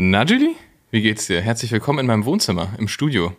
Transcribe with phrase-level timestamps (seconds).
[0.00, 0.54] Na, Julie?
[0.92, 1.40] Wie geht's dir?
[1.40, 3.34] Herzlich willkommen in meinem Wohnzimmer, im Studio.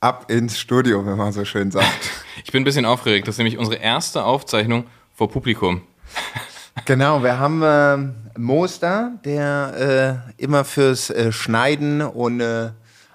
[0.00, 1.86] Ab ins Studio, wenn man so schön sagt.
[2.44, 3.26] Ich bin ein bisschen aufgeregt.
[3.26, 5.80] Das ist nämlich unsere erste Aufzeichnung vor Publikum.
[6.84, 12.72] Genau, wir haben äh, Moster, der äh, immer fürs äh, Schneiden und äh,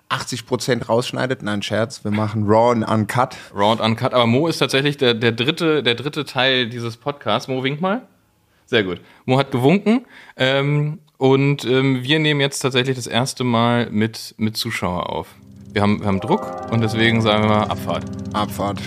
[0.10, 1.44] 80% rausschneidet.
[1.44, 3.36] Nein, Scherz, wir machen Raw und Uncut.
[3.54, 4.16] Raw und Uncut.
[4.16, 7.48] Aber Mo ist tatsächlich der, der, dritte, der dritte Teil dieses Podcasts.
[7.48, 8.08] Mo, wink mal.
[8.66, 9.02] Sehr gut.
[9.26, 10.06] Mo hat gewunken.
[10.36, 15.28] Ähm, und ähm, wir nehmen jetzt tatsächlich das erste Mal mit, mit Zuschauer auf.
[15.74, 18.06] Wir haben, wir haben Druck und deswegen sagen wir mal Abfahrt.
[18.34, 18.82] Abfahrt.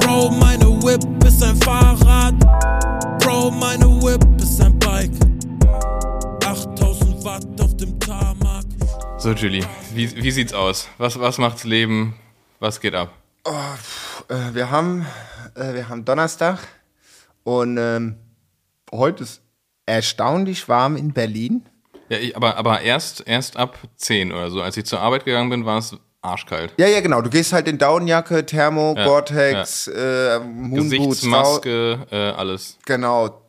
[0.00, 2.34] Bro, meine Whip ist ein Fahrrad.
[3.20, 5.10] Bro, meine Whip ist ein Bike.
[6.44, 8.64] 8000 Watt auf dem Tarmac.
[9.18, 10.88] So, Julie, wie, wie sieht's aus?
[10.98, 12.14] Was, was macht's Leben?
[12.58, 13.12] Was geht ab?
[13.44, 15.06] Oh, pff, äh, wir, haben,
[15.54, 16.58] äh, wir haben Donnerstag
[17.42, 18.16] und ähm,
[18.92, 19.42] heute ist
[19.86, 21.66] erstaunlich warm in Berlin.
[22.08, 24.60] Ja, ich, aber, aber erst, erst ab 10 oder so.
[24.60, 26.74] Als ich zur Arbeit gegangen bin, war es arschkalt.
[26.78, 27.22] Ja, ja, genau.
[27.22, 30.36] Du gehst halt in Daunenjacke, Thermo, ja, Gore-Tex, ja.
[30.36, 30.40] äh.
[30.72, 32.78] Gesichtsmaske, äh, alles.
[32.86, 33.42] Genau.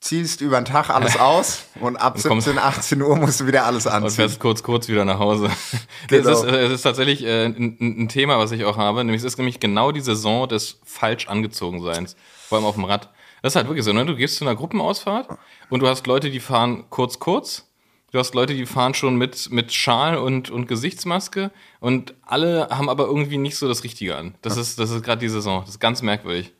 [0.00, 3.86] Ziehst über den Tag alles aus und ab 17, 18 Uhr musst du wieder alles
[3.86, 4.04] anziehen.
[4.04, 5.50] Und fährst kurz, kurz wieder nach Hause.
[6.08, 6.30] Genau.
[6.30, 9.02] Das, ist, das ist tatsächlich äh, ein, ein, Thema, was ich auch habe.
[9.02, 12.14] Nämlich, es ist nämlich genau die Saison des falsch angezogen Seins.
[12.48, 13.10] Vor allem auf dem Rad.
[13.46, 14.04] Das ist halt wirklich so, ne?
[14.04, 15.28] Du gehst zu einer Gruppenausfahrt
[15.70, 17.66] und du hast Leute, die fahren kurz, kurz
[18.10, 22.88] Du hast Leute, die fahren schon mit, mit Schal und, und Gesichtsmaske und alle haben
[22.88, 24.34] aber irgendwie nicht so das Richtige an.
[24.42, 25.60] Das ist, das ist gerade die Saison.
[25.60, 26.52] Das ist ganz merkwürdig.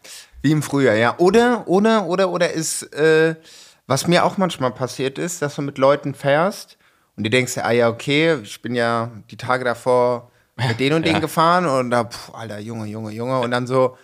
[0.42, 1.16] Wie im Frühjahr, ja.
[1.18, 3.34] Oder, oder, oder, oder ist, äh,
[3.86, 6.78] was mir auch manchmal passiert ist, dass du mit Leuten fährst
[7.16, 11.06] und du denkst, ah ja, okay, ich bin ja die Tage davor mit denen und
[11.06, 11.20] denen ja.
[11.20, 13.40] gefahren und da, puh, Alter, Junge, Junge, Junge.
[13.40, 13.96] Und dann so,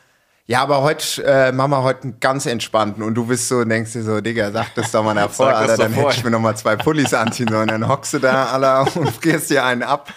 [0.46, 3.92] ja, aber heute äh, machen wir heute einen ganz entspannten und du bist so, denkst
[3.92, 6.56] dir so, Digga, sag das doch mal davor, Alter, dann hätte ich mir noch mal
[6.56, 10.12] zwei Pullis anziehen sollen, dann hockst du da, Alter, und gehst dir einen ab.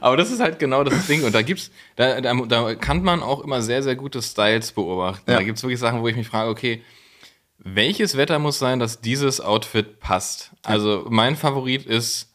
[0.00, 3.22] Aber das ist halt genau das Ding und da gibt's, da, da, da kann man
[3.22, 5.30] auch immer sehr, sehr gute Styles beobachten.
[5.30, 5.36] Ja.
[5.36, 6.82] Da gibt's wirklich Sachen, wo ich mich frage, okay,
[7.58, 10.52] welches Wetter muss sein, dass dieses Outfit passt?
[10.62, 12.32] Also mein Favorit ist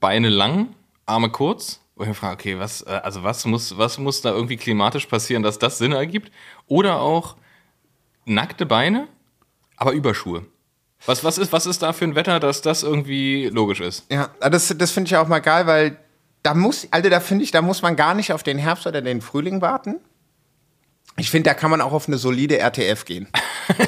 [0.00, 0.68] Beine lang,
[1.04, 4.56] Arme kurz wo ich frage, okay, was, äh, also was muss, was muss da irgendwie
[4.56, 6.32] klimatisch passieren, dass das Sinn ergibt?
[6.66, 7.36] Oder auch
[8.24, 9.08] nackte Beine,
[9.76, 10.46] aber Überschuhe.
[11.06, 14.10] Was, was, ist, was ist da für ein Wetter, dass das irgendwie logisch ist?
[14.10, 15.98] Ja, das, das finde ich auch mal geil, weil
[16.42, 19.02] da muss, also da finde ich, da muss man gar nicht auf den Herbst oder
[19.02, 19.96] den Frühling warten.
[21.16, 23.28] Ich finde, da kann man auch auf eine solide RTF gehen.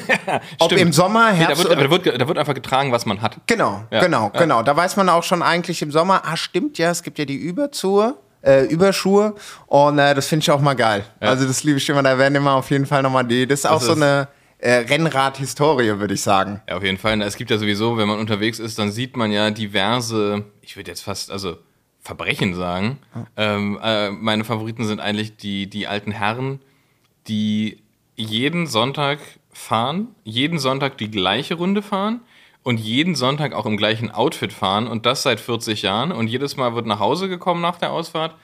[0.59, 1.63] Ob im Sommer, Herbst.
[1.63, 3.37] Nee, da, wird, da, wird, da, wird, einfach getragen, was man hat.
[3.47, 3.99] Genau, ja.
[3.99, 4.39] genau, ja.
[4.39, 4.63] genau.
[4.63, 7.35] Da weiß man auch schon eigentlich im Sommer, ah, stimmt ja, es gibt ja die
[7.35, 8.15] Überzuhe.
[8.47, 9.35] Äh, Überschuhe
[9.65, 11.03] und äh, das finde ich auch mal geil.
[11.21, 11.29] Ja.
[11.29, 13.65] Also das liebe ich immer, da werden immer auf jeden Fall nochmal die, das ist
[13.65, 16.61] das auch ist so eine äh, Rennrad-Historie, würde ich sagen.
[16.67, 17.21] Ja, auf jeden Fall.
[17.21, 20.91] Es gibt ja sowieso, wenn man unterwegs ist, dann sieht man ja diverse, ich würde
[20.91, 21.57] jetzt fast, also
[22.01, 22.99] Verbrechen sagen.
[23.35, 26.61] Ähm, äh, meine Favoriten sind eigentlich die, die alten Herren,
[27.27, 27.83] die
[28.15, 29.19] jeden Sonntag
[29.51, 32.21] fahren, jeden Sonntag die gleiche Runde fahren
[32.67, 36.57] und jeden Sonntag auch im gleichen Outfit fahren und das seit 40 Jahren und jedes
[36.57, 38.35] Mal wird nach Hause gekommen nach der Ausfahrt.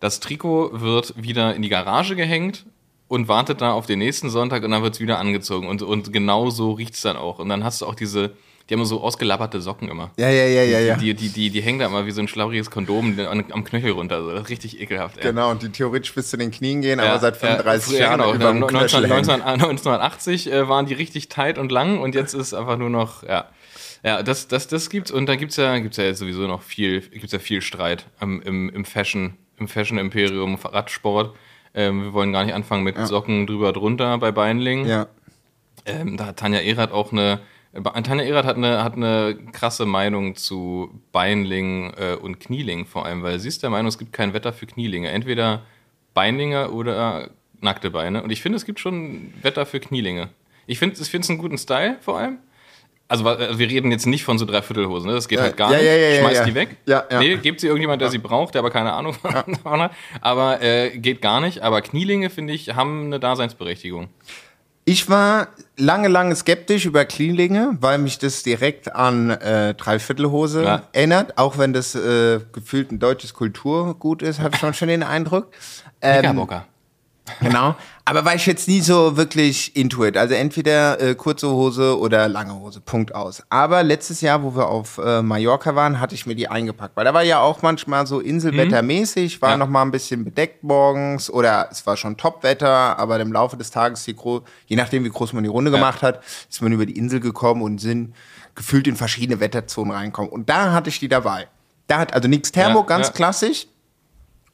[0.00, 2.66] Das Trikot wird wieder in die Garage gehängt
[3.06, 6.12] und wartet da auf den nächsten Sonntag und dann wird es wieder angezogen und, und
[6.12, 7.38] genau so riecht es dann auch.
[7.38, 8.32] Und dann hast du auch diese,
[8.68, 10.10] die haben so ausgelapperte Socken immer.
[10.16, 10.80] Ja, ja, ja, ja.
[10.80, 10.96] ja.
[10.96, 13.16] Die, die, die, die, hängen da immer wie so ein schlauriges Kondom
[13.52, 14.24] am Knöchel runter.
[14.24, 14.32] So.
[14.32, 15.18] Das ist richtig ekelhaft.
[15.18, 15.22] Ey.
[15.22, 18.22] Genau, und die theoretisch bis zu den Knien gehen, ja, aber seit 35 ja, Jahren.
[18.22, 18.34] Genau.
[18.34, 22.76] Über 19, 19, 1980 äh, waren die richtig tight und lang und jetzt ist einfach
[22.76, 23.46] nur noch, ja.
[24.04, 27.00] Ja, das, das, das gibt's und da gibt's ja, gibt's ja jetzt sowieso noch viel,
[27.00, 31.36] gibt's ja viel Streit im, im, im Fashion, im Fashion-Imperium, Radsport.
[31.74, 33.06] Ähm, wir wollen gar nicht anfangen mit ja.
[33.06, 34.86] Socken drüber drunter bei Beinling.
[34.86, 35.08] Ja.
[35.84, 37.40] Ähm, da hat Tanja Erath auch eine
[37.72, 43.22] Tanja Erath hat eine, hat eine krasse Meinung zu Beinling äh, und Knieling vor allem,
[43.22, 45.10] weil sie ist der Meinung, es gibt kein Wetter für Knielinge.
[45.10, 45.62] Entweder
[46.14, 48.22] Beinlinge oder nackte Beine.
[48.22, 50.30] Und ich finde, es gibt schon Wetter für Knielinge.
[50.66, 52.38] Ich finde ich es einen guten Style vor allem.
[53.10, 55.14] Also wir reden jetzt nicht von so Dreiviertelhosen, ne?
[55.14, 55.86] das geht ja, halt gar ja, nicht.
[55.86, 56.76] Ja, Schmeißt die weg.
[56.84, 57.18] Ja, ja.
[57.20, 59.92] Nee, gebt sie irgendjemand, der sie braucht, der aber keine Ahnung davon hat.
[60.20, 61.62] Aber äh, geht gar nicht.
[61.62, 64.10] Aber Knielinge, finde ich, haben eine Daseinsberechtigung.
[64.84, 70.82] Ich war lange, lange skeptisch über Cleanlinge, weil mich das direkt an äh, Dreiviertelhose ja.
[70.92, 75.02] erinnert, auch wenn das äh, gefühlt ein deutsches Kulturgut ist, habe ich schon, schon den
[75.02, 75.48] Eindruck.
[76.00, 76.46] Ähm,
[77.40, 77.74] Genau.
[78.04, 80.16] Aber war ich jetzt nie so wirklich into it.
[80.16, 82.80] Also entweder äh, kurze Hose oder lange Hose.
[82.80, 83.42] Punkt aus.
[83.50, 86.96] Aber letztes Jahr, wo wir auf äh, Mallorca waren, hatte ich mir die eingepackt.
[86.96, 89.56] Weil da war ja auch manchmal so Inselwettermäßig, war ja.
[89.58, 93.70] noch mal ein bisschen bedeckt morgens oder es war schon Topwetter, aber im Laufe des
[93.70, 95.76] Tages, je nachdem wie groß man die Runde ja.
[95.76, 98.14] gemacht hat, ist man über die Insel gekommen und sind
[98.54, 100.30] gefühlt in verschiedene Wetterzonen reinkommen.
[100.30, 101.48] Und da hatte ich die dabei.
[101.88, 103.66] Da hat also nichts Thermo, Ja, ganz klassisch.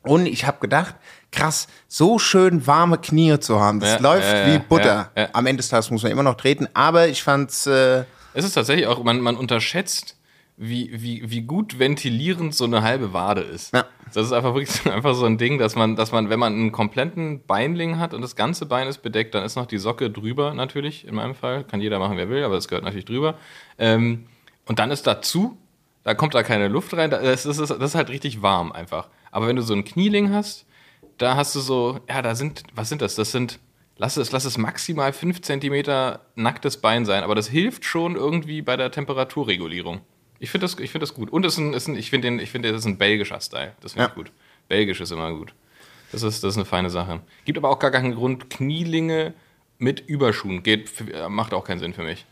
[0.04, 0.94] Und ich habe gedacht,
[1.32, 3.80] krass, so schön warme Knie zu haben.
[3.80, 5.10] Das Ja, läuft ja, wie Butter.
[5.16, 5.28] ja.
[5.32, 8.04] Am Ende des Tages muss man immer noch treten, aber ich fand's äh,
[8.34, 10.16] Es ist tatsächlich auch, man, man unterschätzt,
[10.56, 13.74] wie, wie, wie gut ventilierend so eine halbe Wade ist.
[13.74, 13.86] Ja.
[14.12, 16.52] Das ist einfach wirklich so- einfach so ein Ding, dass man, dass man, wenn man
[16.52, 20.10] einen kompletten Beinling hat und das ganze Bein ist bedeckt, dann ist noch die Socke
[20.10, 21.64] drüber natürlich, in meinem Fall.
[21.64, 23.34] Kann jeder machen, wer will, aber das gehört natürlich drüber.
[23.78, 24.26] Ähm,
[24.66, 25.56] und dann ist dazu,
[26.04, 29.08] da kommt da keine Luft rein, da- das ist, das ist halt richtig warm einfach.
[29.34, 30.64] Aber wenn du so einen Knieling hast,
[31.18, 33.16] da hast du so, ja, da sind, was sind das?
[33.16, 33.58] Das sind,
[33.96, 38.62] lass es, lass es maximal 5 cm nacktes Bein sein, aber das hilft schon irgendwie
[38.62, 40.02] bei der Temperaturregulierung.
[40.38, 41.30] Ich finde das, ich find das gut.
[41.30, 43.72] Und es ist ein, ist ein, ich finde, finde, das ist ein belgischer Style.
[43.80, 44.08] Das finde Ja.
[44.10, 44.30] ich gut.
[44.68, 45.52] Belgisch ist immer gut.
[46.12, 47.20] Das ist, das ist eine feine Sache.
[47.44, 49.34] Gibt aber auch gar keinen Grund, Knielinge
[49.84, 50.62] mit Überschuhen.
[50.62, 52.26] Geht, äh, macht auch keinen Sinn für mich.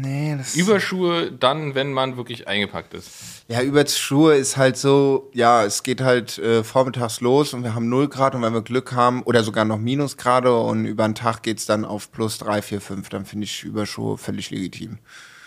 [0.00, 3.10] nee, das Überschuhe dann, wenn man wirklich eingepackt ist.
[3.48, 7.74] Ja, über Schuhe ist halt so, ja, es geht halt äh, vormittags los und wir
[7.74, 11.16] haben 0 Grad und wenn wir Glück haben, oder sogar noch Minusgrade und über den
[11.16, 14.98] Tag geht's dann auf plus 3, 4, 5, dann finde ich Überschuhe völlig legitim.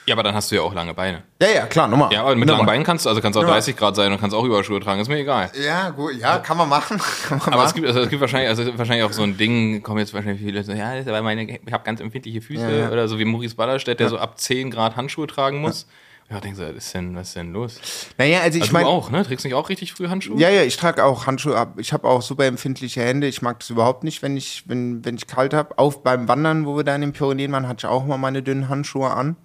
[0.07, 1.23] Ja, aber dann hast du ja auch lange Beine.
[1.41, 2.13] Ja, ja, klar, nochmal.
[2.13, 3.53] Ja, aber mit langen Beinen kannst du, also kannst auch Nummer.
[3.53, 5.49] 30 Grad sein und kannst auch Überschuhe tragen, ist mir egal.
[5.65, 6.99] Ja, gut, ja, kann man machen.
[7.27, 7.75] Kann man Aber es machen.
[7.77, 10.63] gibt, also es gibt wahrscheinlich, also wahrscheinlich auch so ein Ding, kommen jetzt wahrscheinlich viele
[10.63, 12.89] so, ja, das ist aber meine, ich habe ganz empfindliche Füße Ja, ja.
[12.91, 15.87] oder so wie Maurice Ballerstedt, der so ab 10 Grad Handschuhe tragen muss.
[16.29, 17.79] Ja, denkst du, was ist denn, was ist denn los?
[18.17, 19.23] Naja, also ich Also meine, du auch, ne?
[19.23, 20.39] Trägst du nicht auch richtig früh Handschuhe?
[20.39, 21.73] ja, ja, ich trage auch Handschuhe ab.
[21.77, 23.27] Ich habe auch super empfindliche Hände.
[23.27, 25.77] Ich mag das überhaupt nicht, wenn ich, wenn, wenn ich kalt habe.
[25.77, 28.41] Auch beim Wandern, wo wir da in den Pyrenäen waren, hatte ich auch mal meine
[28.41, 29.35] dünnen Handschuhe an.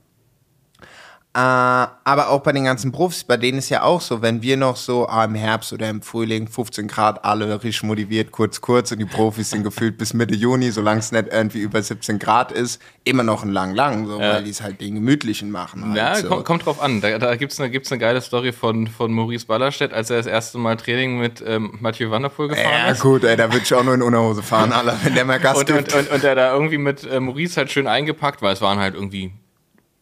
[1.32, 4.56] Äh, aber auch bei den ganzen Profis, bei denen ist ja auch so, wenn wir
[4.56, 8.90] noch so ah, im Herbst oder im Frühling 15 Grad, alle richtig motiviert, kurz, kurz
[8.90, 12.50] und die Profis sind gefühlt bis Mitte Juni, solange es nicht irgendwie über 17 Grad
[12.50, 14.32] ist, immer noch ein lang, lang, so, Ja.
[14.34, 15.84] weil die es halt den gemütlichen machen.
[15.90, 16.26] Halt, Ja, so.
[16.26, 17.00] kommt, kommt drauf an.
[17.00, 20.16] Da, da gibt es eine, gibt's eine geile Story von, von Maurice Ballerstedt, als er
[20.16, 23.02] das erste Mal Training mit ähm, Mathieu Van der Poel gefahren Ja, ist.
[23.02, 25.58] gut, ey, da würde ich auch nur in Unterhose fahren, Alter, wenn der mal Gas
[25.58, 25.94] Und, gibt.
[25.94, 28.80] und, und, und der da irgendwie mit äh, Maurice halt schön eingepackt, weil es waren
[28.80, 29.32] halt irgendwie,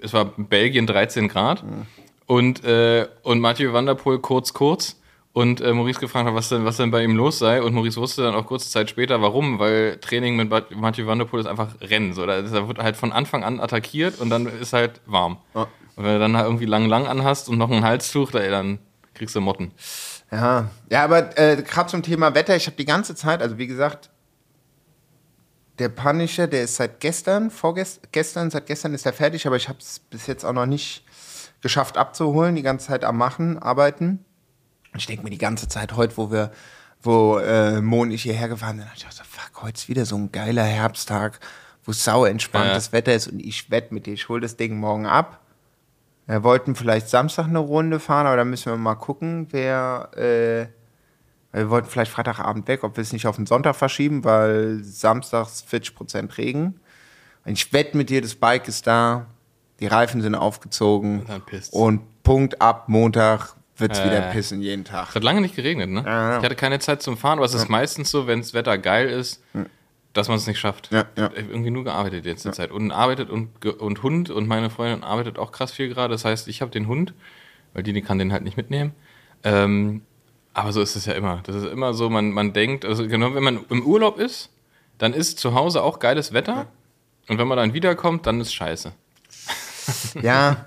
[0.01, 1.65] es war Belgien 13 Grad.
[2.27, 4.97] Und, äh, und Mathieu Van der Poel kurz, kurz.
[5.33, 7.63] Und äh, Maurice gefragt hat, was denn, was denn bei ihm los sei.
[7.63, 11.19] Und Maurice wusste dann auch kurze Zeit später, warum, weil Training mit Mat- Mathieu Van
[11.19, 14.31] der Poel ist einfach Rennen, so, da, da wird halt von Anfang an attackiert und
[14.31, 15.37] dann ist halt warm.
[15.55, 15.63] Ja.
[15.97, 18.51] Und wenn du dann halt irgendwie lang, lang anhast und noch ein Halstuch, da, ey,
[18.51, 18.79] dann
[19.15, 19.71] kriegst du Motten.
[20.33, 23.67] Ja, ja, aber äh, gerade zum Thema Wetter, ich habe die ganze Zeit, also wie
[23.69, 24.11] gesagt,
[25.79, 29.69] der Punisher, der ist seit gestern, vorgestern, gestern, seit gestern ist er fertig, aber ich
[29.69, 31.05] habe es bis jetzt auch noch nicht
[31.61, 34.25] geschafft abzuholen, die ganze Zeit am Machen, arbeiten.
[34.93, 36.53] Und ich denke mir die ganze Zeit heute, wo wir,
[37.03, 40.17] wo äh, Mo und ich hierher gefahren sind, ich dachte, fuck, heute ist wieder so
[40.17, 41.41] ein geiler Herbsttag,
[41.85, 42.93] wo es sauer entspanntes Ja.
[42.93, 45.41] Wetter ist und ich wette mit dir, ich hole das Ding morgen ab.
[46.27, 50.11] Wir wollten vielleicht Samstag eine Runde fahren, aber da müssen wir mal gucken, wer.
[50.17, 50.78] Äh,
[51.53, 55.65] wir wollten vielleicht Freitagabend weg, ob wir es nicht auf den Sonntag verschieben, weil samstags
[55.71, 56.81] 40% Regen.
[57.45, 59.27] Und ich wette mit dir, das Bike ist da,
[59.81, 61.73] die Reifen sind aufgezogen dann pisst's.
[61.75, 64.05] und Punkt ab Montag wird es Äh.
[64.07, 65.09] wieder pissen jeden Tag.
[65.11, 66.03] Es hat lange nicht geregnet, ne?
[66.05, 66.39] Ja, ja.
[66.39, 69.09] Ich hatte keine Zeit zum Fahren, aber es ist meistens so, wenn das Wetter geil
[69.09, 69.41] ist,
[70.13, 70.91] dass man es nicht schafft.
[70.93, 71.31] Ja, ja.
[71.33, 72.73] Ich hab irgendwie nur gearbeitet jetzt der Zeit.
[72.73, 76.13] Und arbeitet und, und Hund und meine Freundin arbeitet auch krass viel gerade.
[76.13, 77.15] Das heißt, ich habe den Hund,
[77.73, 78.93] weil die, die kann den halt nicht mitnehmen.
[79.45, 80.03] Ähm,
[80.59, 81.41] aber so ist es ja immer.
[81.45, 84.51] Das ist immer so, man, man denkt, also genau, wenn man im Urlaub ist,
[84.99, 86.67] dann ist zu Hause auch geiles Wetter.
[87.29, 88.93] Und wenn man dann wiederkommt, dann ist scheiße.
[90.23, 90.67] Ja.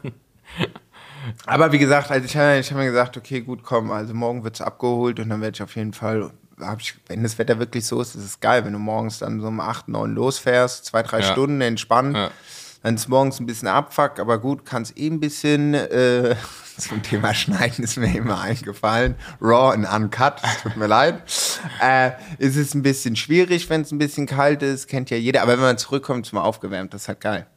[1.46, 4.56] Aber wie gesagt, also ich habe hab mir gesagt, okay, gut, komm, also morgen wird
[4.56, 6.32] es abgeholt und dann werde ich auf jeden Fall,
[6.80, 9.48] ich, wenn das Wetter wirklich so ist, ist es geil, wenn du morgens dann so
[9.48, 11.32] um 8, 9 losfährst, zwei, drei Ja.
[11.32, 12.16] Stunden entspannen.
[12.16, 12.32] Ja.
[12.84, 16.36] Dann ist morgens ein bisschen Abfuck, aber gut, kann es eh ein bisschen äh,
[16.78, 19.16] zum Thema Schneiden ist mir immer eingefallen.
[19.40, 21.22] Raw und uncut, tut mir leid.
[21.80, 25.44] Äh, ist es ein bisschen schwierig, wenn es ein bisschen kalt ist, kennt ja jeder.
[25.44, 27.48] Aber wenn man zurückkommt, ist man aufgewärmt, das ist halt geil.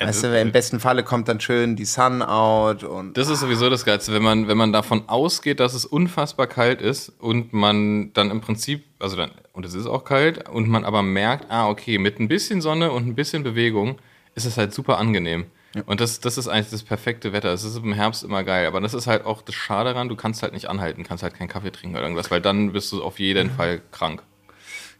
[0.00, 3.40] Ja, weißt du, im besten Falle kommt dann schön die Sun out und Das ist
[3.40, 7.52] sowieso das Geilste, wenn man, wenn man davon ausgeht, dass es unfassbar kalt ist und
[7.52, 11.50] man dann im Prinzip, also dann, und es ist auch kalt, und man aber merkt,
[11.50, 13.98] ah, okay, mit ein bisschen Sonne und ein bisschen Bewegung
[14.34, 15.46] ist es halt super angenehm.
[15.86, 17.50] Und das, das ist eigentlich das perfekte Wetter.
[17.52, 20.16] Es ist im Herbst immer geil, aber das ist halt auch das Schade daran, du
[20.16, 23.02] kannst halt nicht anhalten, kannst halt keinen Kaffee trinken oder irgendwas, weil dann bist du
[23.02, 24.22] auf jeden Fall krank.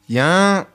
[0.07, 0.67] Ja,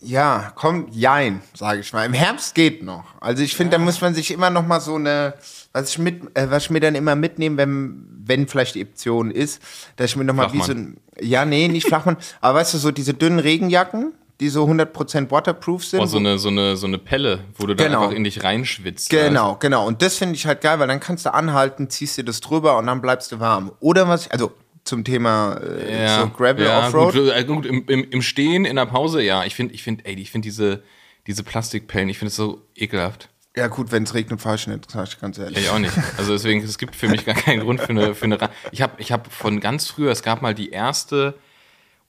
[0.00, 2.04] ja, kommt jein, sage ich mal.
[2.04, 3.04] Im Herbst geht noch.
[3.20, 5.34] Also ich finde, da muss man sich immer noch mal so eine,
[5.72, 9.30] was ich mit, äh, was ich mir dann immer mitnehme, wenn, wenn vielleicht die Option
[9.30, 9.62] ist,
[9.96, 12.78] dass ich mir noch mal wie so ein, ja, nee, nicht Flachmann, aber weißt du,
[12.78, 16.00] so diese dünnen Regenjacken, die so 100% waterproof sind.
[16.00, 18.02] Oh, so eine, so eine, so eine Pelle, wo du dann Genau.
[18.04, 19.10] einfach in dich reinschwitzt.
[19.10, 19.86] Genau, weißt genau.
[19.86, 22.76] Und das finde ich halt geil, weil dann kannst du anhalten, ziehst dir das drüber
[22.78, 23.72] und dann bleibst du warm.
[23.80, 24.52] Oder was, ich- also
[24.84, 27.14] zum Thema äh, so Gravel ja, Offroad.
[27.14, 29.44] Gut, äh, gut im, im, im Stehen, in der Pause, ja.
[29.44, 30.82] Ich finde, ich finde, ey, ich finde diese,
[31.26, 33.28] diese Plastikpellen, ich finde es so ekelhaft.
[33.56, 35.58] Ja, gut, wenn es regnet, fahre ich nicht, sag ich ganz ehrlich.
[35.58, 35.94] Ich auch nicht.
[36.18, 38.82] Also deswegen, es gibt für mich gar keinen Grund für eine, für eine Ra Ich
[38.82, 41.34] habe ich hab von ganz früher, es gab mal die erste,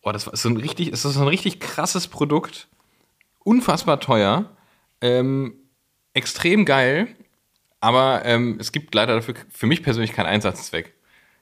[0.06, 2.68] oh, das war so ein richtig, es ist so ein richtig krasses Produkt,
[3.44, 4.56] unfassbar teuer,
[5.02, 5.56] ähm,
[6.14, 7.08] extrem geil,
[7.82, 10.94] aber ähm, es gibt leider dafür für mich persönlich keinen Einsatzzweck.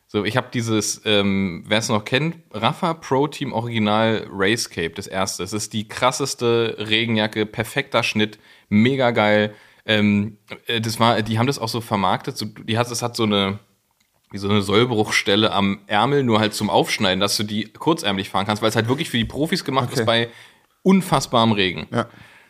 [0.07, 5.07] So, ich habe dieses, ähm, wer es noch kennt, Rafa Pro Team Original Racecape, das
[5.07, 5.43] erste.
[5.43, 8.37] Es ist die krasseste Regenjacke, perfekter Schnitt,
[8.69, 9.55] mega geil.
[9.85, 12.37] Ähm, äh, das war, die haben das auch so vermarktet.
[12.37, 13.59] So, die hat, das hat so eine,
[14.33, 18.47] wie so eine Sollbruchstelle am Ärmel, nur halt zum Aufschneiden, dass du die kurzärmlich fahren
[18.47, 19.99] kannst, weil es halt wirklich für die Profis gemacht Okay.
[19.99, 20.29] ist bei
[20.81, 21.85] unfassbarem Regen.
[21.91, 22.07] Ja.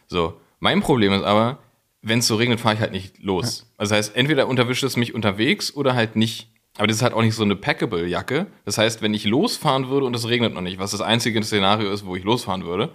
[0.08, 1.60] So, mein Problem ist aber,
[2.02, 3.70] wenn es so regnet, fahre ich halt nicht los.
[3.78, 6.50] Also das heißt, entweder unterwischt es mich unterwegs oder halt nicht.
[6.78, 8.48] Aber das ist halt auch nicht so eine Packable-Jacke.
[8.64, 11.92] Das heißt, wenn ich losfahren würde und es regnet noch nicht, was das einzige Szenario
[11.92, 12.94] ist, wo ich losfahren würde,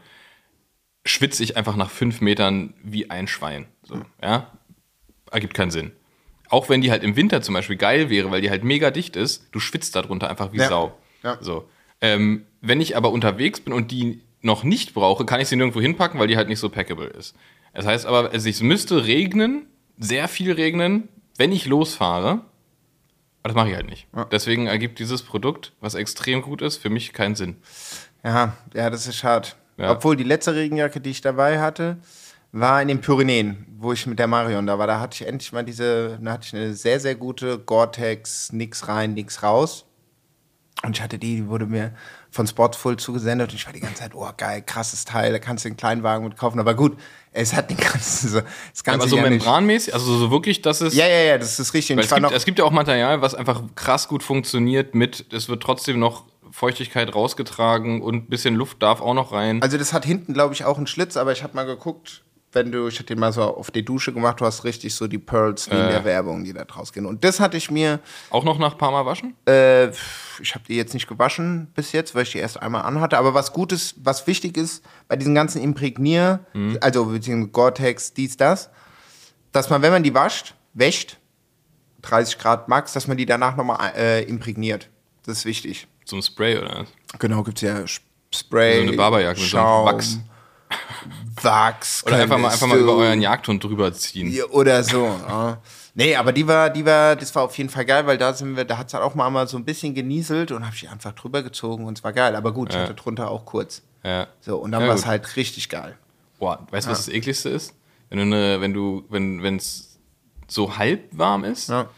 [1.05, 3.67] schwitze ich einfach nach fünf Metern wie ein Schwein.
[3.83, 4.51] So, ja?
[5.31, 5.93] Ergibt keinen Sinn.
[6.49, 9.17] Auch wenn die halt im Winter zum Beispiel geil wäre, weil die halt mega dicht
[9.17, 10.69] ist, du schwitzt darunter einfach wie Ja.
[10.69, 10.99] Sau.
[11.23, 11.39] Ja.
[11.41, 11.69] So.
[12.01, 15.81] Ähm, wenn ich aber unterwegs bin und die noch nicht brauche, kann ich sie nirgendwo
[15.81, 17.35] hinpacken, weil die halt nicht so packable ist.
[17.75, 19.67] Das heißt aber, also es müsste regnen,
[19.99, 22.41] sehr viel regnen, wenn ich losfahre.
[23.43, 24.07] Aber das mache ich halt nicht.
[24.33, 27.57] Deswegen ergibt dieses Produkt, was extrem gut ist, für mich keinen Sinn.
[28.25, 29.49] Ja, ja, das ist schade.
[29.77, 29.93] Ja.
[29.93, 31.99] Obwohl die letzte Regenjacke, die ich dabei hatte,
[32.53, 34.87] war in den Pyrenäen, wo ich mit der Marion da war.
[34.87, 38.89] Da hatte ich endlich mal diese, da hatte ich eine sehr, sehr gute Gore-Tex, nix
[38.89, 39.85] rein, nix raus.
[40.85, 41.93] Und ich hatte die, die wurde mir
[42.31, 45.65] von Sportful zugesendet und ich war die ganze Zeit, oh geil, krasses Teil, da kannst
[45.65, 46.61] du den Kleinwagen mit kaufen.
[46.61, 46.97] Aber gut,
[47.33, 48.41] es hat den ganzen, so,
[48.71, 50.95] das ganze Aber so membranmäßig, also so wirklich, dass es.
[50.95, 51.99] Ja, ja, ja, das ist richtig.
[51.99, 55.63] Es gibt, es gibt ja auch Material, was einfach krass gut funktioniert mit, es wird
[55.63, 59.61] trotzdem noch Feuchtigkeit rausgetragen und ein bisschen Luft darf auch noch rein.
[59.63, 62.73] Also das hat hinten, glaube ich, auch einen Schlitz, aber ich habe mal geguckt, wenn
[62.73, 65.19] du, ich hatte den mal so auf die Dusche gemacht, du hast richtig so die
[65.19, 65.91] Pearls wie in Äh.
[65.91, 67.05] der Werbung, die da draus gehen.
[67.05, 68.01] Und das hatte ich mir,
[68.31, 69.35] auch noch nach ein paar Mal waschen?
[69.47, 69.89] äh,
[70.41, 73.19] ich habe die jetzt nicht gewaschen bis jetzt, weil ich die erst einmal anhatte.
[73.19, 76.79] Aber was gut ist, was wichtig ist bei diesen ganzen Imprägnier, Mhm.
[76.81, 78.71] also beziehungsweise Gore-Tex, dies, das,
[79.53, 81.19] dass man, wenn man die wascht, wäscht,
[82.03, 84.89] 30 Grad Max, dass man die danach nochmal äh, imprägniert.
[85.27, 85.87] Das ist wichtig.
[86.05, 86.87] Zum Spray oder?
[87.19, 87.87] Genau, gibt es ja
[88.35, 90.19] Spray, So eine Barberjacke mit so einem Schaum, Wachs.
[91.45, 92.05] Wachs.
[92.07, 94.41] Oder einfach mal, einfach mal über euren Jagdhund drüber ziehen.
[94.51, 95.05] Oder so.
[95.07, 95.59] ja.
[95.95, 98.57] Nee, aber die war, die war, das war auf jeden Fall geil, weil da sind
[98.57, 100.89] wir, da hat es halt auch mal, mal so ein bisschen genieselt und habe ich
[100.89, 102.37] einfach drüber gezogen und es war geil.
[102.37, 102.83] Aber gut, ich Ja.
[102.83, 103.83] hatte drunter auch kurz.
[104.05, 104.29] Ja.
[104.41, 105.97] So, und dann Ja, war es halt richtig geil.
[106.39, 107.75] Boah, weißt du, was das ekligste ist?
[108.11, 109.99] Wenn du eine, wenn du, wenn, wenn es
[110.47, 111.89] so halb warm ist Ja.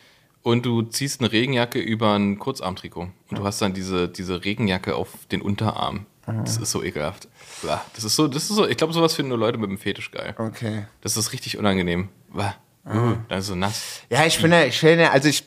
[0.42, 4.94] und du ziehst eine Regenjacke über ein Kurzarmtrikot und du hast dann diese, diese Regenjacke
[4.97, 6.06] auf den Unterarm.
[6.44, 7.28] Das ist so ekelhaft.
[7.94, 10.10] Das ist so, das ist so, ich glaube, sowas finden nur Leute mit dem Fetisch
[10.10, 10.34] geil.
[10.38, 10.86] Okay.
[11.00, 12.08] Das ist richtig unangenehm.
[12.32, 12.54] Blah.
[12.86, 14.00] Uh, dann ist so nass.
[14.08, 15.44] Ja, ich finde, ich finde, also ich,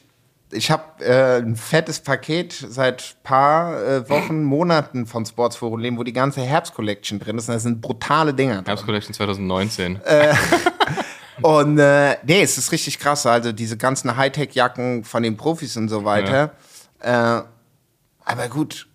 [0.51, 6.03] ich habe äh, ein fettes Paket seit paar äh, Wochen, Monaten von Sportsforum Leben, wo
[6.03, 7.49] die ganze Herbst-Collection drin ist.
[7.49, 8.55] Und das sind brutale Dinger.
[8.57, 8.65] drin.
[8.65, 9.99] Herbst Collection 2019.
[11.41, 13.25] Und äh, nee, es ist richtig krass.
[13.25, 16.51] Also diese ganzen Hightech-Jacken von den Profis und so weiter.
[16.99, 17.41] Äh,
[18.25, 18.87] aber gut,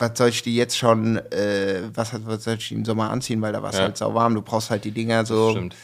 [0.00, 3.40] was soll ich die jetzt schon, äh, was, was soll ich die im Sommer anziehen,
[3.42, 3.84] weil da war es Ja.
[3.84, 4.34] halt sau warm.
[4.34, 5.76] Du brauchst halt die Dinger so, Stimmt.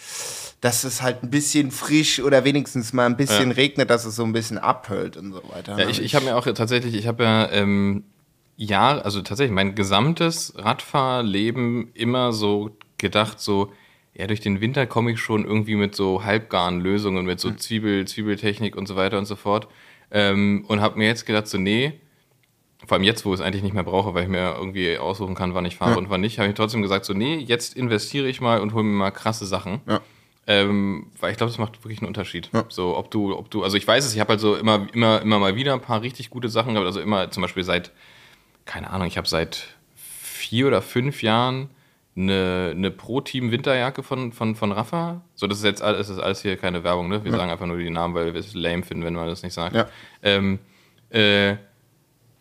[0.60, 3.54] dass es halt ein bisschen frisch oder wenigstens mal ein bisschen Ja.
[3.56, 5.78] regnet, dass es so ein bisschen abhüllt und so weiter.
[5.78, 5.90] Ja, ne?
[5.90, 8.04] ich, ich habe mir auch tatsächlich, ich habe ja ähm,
[8.56, 13.72] Jahr, also tatsächlich mein gesamtes Radfahrleben immer so gedacht, so,
[14.14, 18.06] ja, durch den Winter komme ich schon irgendwie mit so halbgaren Lösungen, mit so Zwiebel,
[18.06, 19.68] Zwiebeltechnik und so weiter und so fort.
[20.10, 21.92] Ähm, und habe mir jetzt gedacht, so, nee,
[22.86, 25.34] vor allem jetzt, wo ich es eigentlich nicht mehr brauche, weil ich mir irgendwie aussuchen
[25.34, 28.28] kann, wann ich fahre und wann nicht, habe ich trotzdem gesagt, so, nee, jetzt investiere
[28.28, 29.80] ich mal und hole mir mal krasse Sachen.
[29.88, 30.00] Ja.
[30.48, 32.50] Ähm, weil ich glaube, das macht wirklich einen Unterschied.
[32.68, 35.20] So, ob du, ob du, also ich weiß es, ich habe halt so immer, immer,
[35.20, 36.86] immer mal wieder ein paar richtig gute Sachen gehabt.
[36.86, 37.90] Also immer zum Beispiel seit,
[38.64, 39.66] keine Ahnung, ich habe seit
[39.96, 41.68] vier oder fünf Jahren
[42.16, 45.22] eine, eine Pro-Team-Winterjacke von, von, von Rafa.
[45.34, 47.24] So, das ist jetzt alles, das ist alles hier keine Werbung, ne?
[47.24, 49.52] Wir sagen einfach nur die Namen, weil wir es lame finden, wenn man das nicht
[49.52, 49.74] sagt.
[49.74, 49.88] Ja.
[50.22, 50.60] Ähm,
[51.10, 51.56] äh,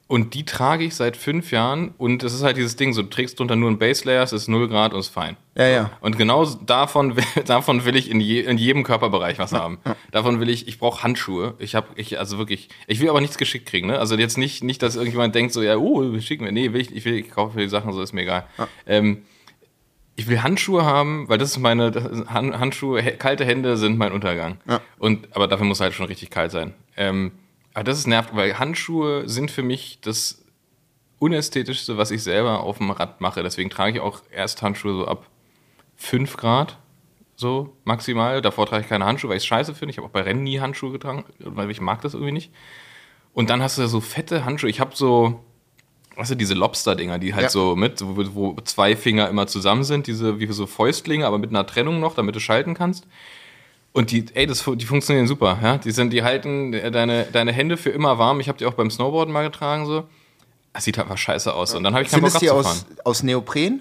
[0.08, 3.10] und die trage ich seit fünf Jahren und es ist halt dieses Ding, so du
[3.10, 5.36] trägst drunter nur ein Base Layer, es ist 0 Grad und ist fein.
[5.58, 5.92] Ja, ja.
[6.00, 9.80] Und genau davon, will- davon will ich in, je, in jedem Körperbereich was haben.
[10.12, 11.56] Davon will ich, ich brauche Handschuhe.
[11.58, 13.98] Ich habe, ich, also wirklich, ich will aber nichts geschickt kriegen, ne?
[13.98, 16.52] Also jetzt nicht, nicht, dass irgendjemand denkt so, ja, oh, schick mir.
[16.52, 18.46] Nee, will ich, ich will, ich kaufe die Sachen, so ist mir egal.
[18.86, 19.24] Ähm,
[20.18, 24.58] ich will Handschuhe haben, weil das ist meine das Handschuhe, kalte Hände sind mein Untergang.
[24.68, 24.82] Ja.
[25.00, 26.74] Und aber dafür muss halt schon richtig kalt sein.
[26.96, 27.32] Ähm,
[27.76, 30.44] aber das ist nervt, weil Handschuhe sind für mich das
[31.20, 33.44] unästhetischste, was ich selber auf dem Rad mache.
[33.44, 35.30] Deswegen trage ich auch erst Handschuhe so ab
[35.98, 36.78] 5 Grad,
[37.36, 38.42] so maximal.
[38.42, 39.92] Davor trage ich keine Handschuhe, weil ich es scheiße finde.
[39.92, 42.52] Ich habe auch bei Rennen nie Handschuhe getragen, weil ich mag das irgendwie nicht.
[43.34, 44.70] Und dann hast du so fette Handschuhe.
[44.70, 45.44] Ich habe so,
[46.16, 47.50] weißt du, diese Lobster-Dinger, die halt Ja.
[47.50, 51.50] so mit, wo, wo zwei Finger immer zusammen sind, diese wie so Fäustlinge, aber mit
[51.50, 53.06] einer Trennung noch, damit du schalten kannst.
[53.96, 55.78] Und die, ey, das, die funktionieren super, ja.
[55.78, 58.42] Die sind, die halten äh, deine, deine Hände für immer warm.
[58.42, 60.04] Ich habe die auch beim Snowboarden mal getragen, so.
[60.74, 61.74] Das sieht einfach scheiße aus.
[61.74, 63.80] Und dann habe ich keinen Bock die aus, aus Neopren?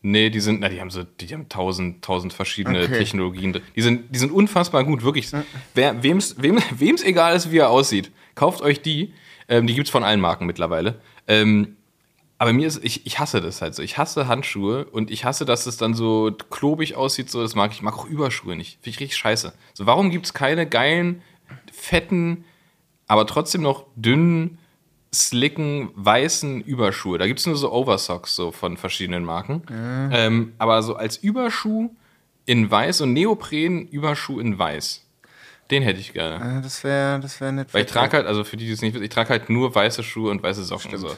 [0.00, 2.98] Nee, die sind, na, die haben so, die haben tausend, tausend verschiedene Okay.
[2.98, 3.60] Technologien.
[3.74, 5.28] Die sind, die sind unfassbar gut, wirklich.
[5.74, 9.12] Wer, wem's, wem, wem's egal ist, wie er aussieht, kauft euch die.
[9.48, 11.00] Ähm, die gibt's von allen Marken mittlerweile.
[11.26, 11.77] Ähm,
[12.38, 13.82] aber mir ist, ich, ich hasse das halt so.
[13.82, 17.30] Ich hasse Handschuhe und ich hasse, dass es dann so klobig aussieht.
[17.30, 17.78] So, das mag ich.
[17.78, 18.74] Ich mag auch Überschuhe nicht.
[18.74, 19.52] Finde ich richtig scheiße.
[19.74, 21.22] So, warum gibt's keine geilen,
[21.72, 22.44] fetten,
[23.08, 24.58] aber trotzdem noch dünnen,
[25.12, 27.18] slicken, weißen Überschuhe?
[27.18, 29.62] Da gibt's nur so Oversocks so von verschiedenen Marken.
[30.12, 31.90] Ähm, aber so als Überschuh
[32.46, 35.04] in weiß und Neopren-Überschuh in weiß.
[35.70, 36.36] Den hätte ich gerne.
[36.42, 37.74] Ja, das wäre das wär nett.
[37.74, 39.74] Weil ich trage halt, also für die, die es nicht wissen, ich trage halt nur
[39.74, 40.96] weiße Schuhe und weiße Socken.
[40.96, 41.10] So.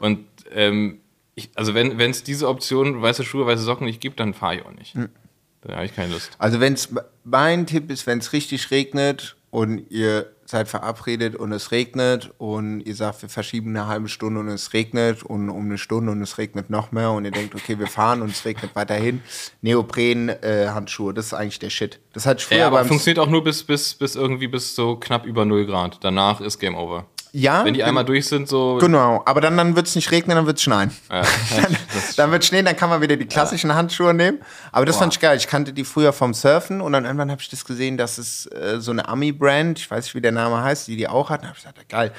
[0.00, 1.00] Und ähm,
[1.34, 4.64] ich, also wenn es diese Option, weiße Schuhe, weiße Socken nicht gibt, dann fahre ich
[4.64, 4.94] auch nicht.
[4.94, 6.32] Dann habe ich keine Lust.
[6.38, 6.94] Also wenn es
[7.24, 12.82] mein Tipp ist, wenn es richtig regnet und ihr seid verabredet und es regnet und
[12.82, 16.20] ihr sagt, wir verschieben eine halbe Stunde und es regnet und um eine Stunde und
[16.20, 19.22] es regnet noch mehr und ihr denkt, okay, wir fahren und es regnet weiterhin.
[19.62, 22.00] Neopren äh, Handschuhe, das ist eigentlich der Shit.
[22.12, 25.24] Das ich früher Ja, aber funktioniert auch nur bis, bis, bis irgendwie bis so knapp
[25.24, 25.98] über 0 Grad.
[26.02, 27.06] Danach ist Game Over.
[27.34, 28.76] Ja, Wenn die einmal durch sind, so.
[28.78, 30.90] Genau, aber dann, dann wird es nicht regnen, dann wird es schneien.
[31.10, 31.22] Ja,
[31.62, 31.76] Dann,
[32.16, 34.38] dann wird Schnee, dann kann man wieder die klassischen Handschuhe nehmen.
[34.70, 35.36] Aber das fand ich geil.
[35.38, 38.46] Ich kannte die früher vom Surfen und dann irgendwann habe ich das gesehen, dass es
[38.46, 41.42] äh, so eine Ami-Brand, ich weiß nicht, wie der Name heißt, die die auch hat.
[41.42, 42.12] Da habe ich gesagt, geil.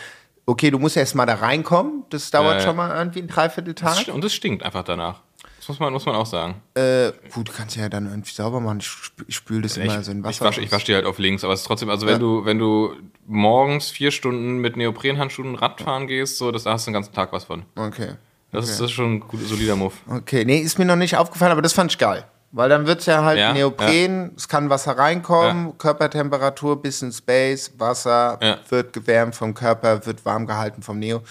[0.45, 2.03] Okay, du musst erst mal da reinkommen.
[2.09, 2.65] Das dauert Ja, ja.
[2.65, 4.07] schon mal irgendwie ein Dreivierteltag.
[4.13, 5.21] und es stinkt einfach danach.
[5.63, 6.55] Das muss man, muss man auch sagen.
[6.73, 8.79] Äh, gut, du kannst ja dann irgendwie sauber machen.
[8.81, 10.43] Ich, sp- ich spüle das immer so in Ich Wasser.
[10.43, 12.59] wasche ich wasch die halt auf links, aber es ist trotzdem, also wenn du, wenn
[12.59, 12.93] du
[13.27, 17.31] morgens vier Stunden mit Neoprenhandschuhen Radfahren gehst, so, das, da hast du den ganzen Tag
[17.31, 17.63] was von.
[17.77, 18.15] Okay.
[18.51, 19.93] Das, ist, das ist schon ein guter, solider Move.
[20.09, 22.25] Okay, nee, ist mir noch nicht aufgefallen, aber das fand ich geil.
[22.51, 27.11] Weil dann wird es ja halt Ja, Neopren, es kann Wasser reinkommen, Körpertemperatur bis in
[27.13, 28.57] Space, Wasser Ja.
[28.69, 31.21] wird gewärmt vom Körper, wird warm gehalten vom Neo.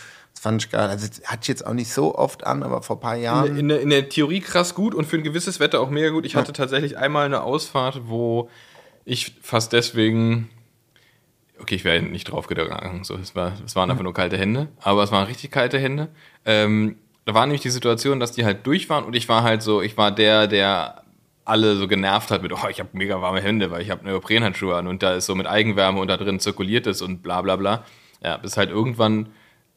[0.42, 0.88] Fand ich geil.
[0.90, 3.56] Also das hatte ich jetzt auch nicht so oft an, aber vor ein paar Jahren.
[3.56, 6.26] In, der- in der Theorie krass gut und für ein gewisses Wetter auch mega gut.
[6.26, 8.50] Ich hatte tatsächlich einmal eine Ausfahrt, wo
[9.04, 10.50] ich fast deswegen.
[11.60, 13.04] Okay, ich wäre nicht drauf gegangen.
[13.04, 16.08] So, es, war, es waren einfach nur kalte Hände, aber es waren richtig kalte Hände.
[16.44, 19.62] Ähm, da war nämlich die Situation, dass die halt durch waren und ich war halt
[19.62, 21.04] so, ich war der, der
[21.44, 24.74] alle so genervt hat mit, oh, ich habe mega warme Hände, weil ich habe Neoprenhandschuhe
[24.74, 27.54] an und da ist so mit Eigenwärme und da drin zirkuliert es und bla bla
[27.54, 27.84] bla.
[28.24, 29.28] Ja, bis halt irgendwann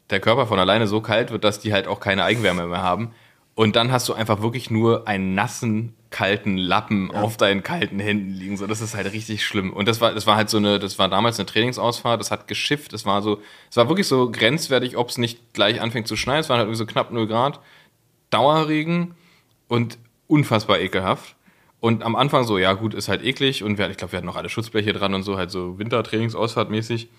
[0.10, 3.12] der Körper von alleine so kalt wird, dass die halt auch keine Eigenwärme mehr haben.
[3.56, 8.32] Und dann hast du einfach wirklich nur einen nassen, kalten Lappen auf deinen kalten Händen
[8.32, 8.58] liegen.
[8.58, 9.72] So, das ist halt richtig schlimm.
[9.72, 12.48] Und das war, das war halt so eine, das war damals eine Trainingsausfahrt, das hat
[12.48, 16.18] geschifft, das war so, es war wirklich so grenzwertig, ob es nicht gleich anfängt zu
[16.18, 16.41] schneien.
[16.41, 17.60] Es waren halt irgendwie so knapp 0 Grad,
[18.30, 19.15] Dauerregen
[19.68, 21.36] und unfassbar ekelhaft.
[21.80, 24.26] Und am Anfang so, ja gut, ist halt eklig und wir, ich glaube, wir hatten
[24.26, 27.10] noch alle Schutzbleche dran und so, halt so Wintertrainingsausfahrt mäßig.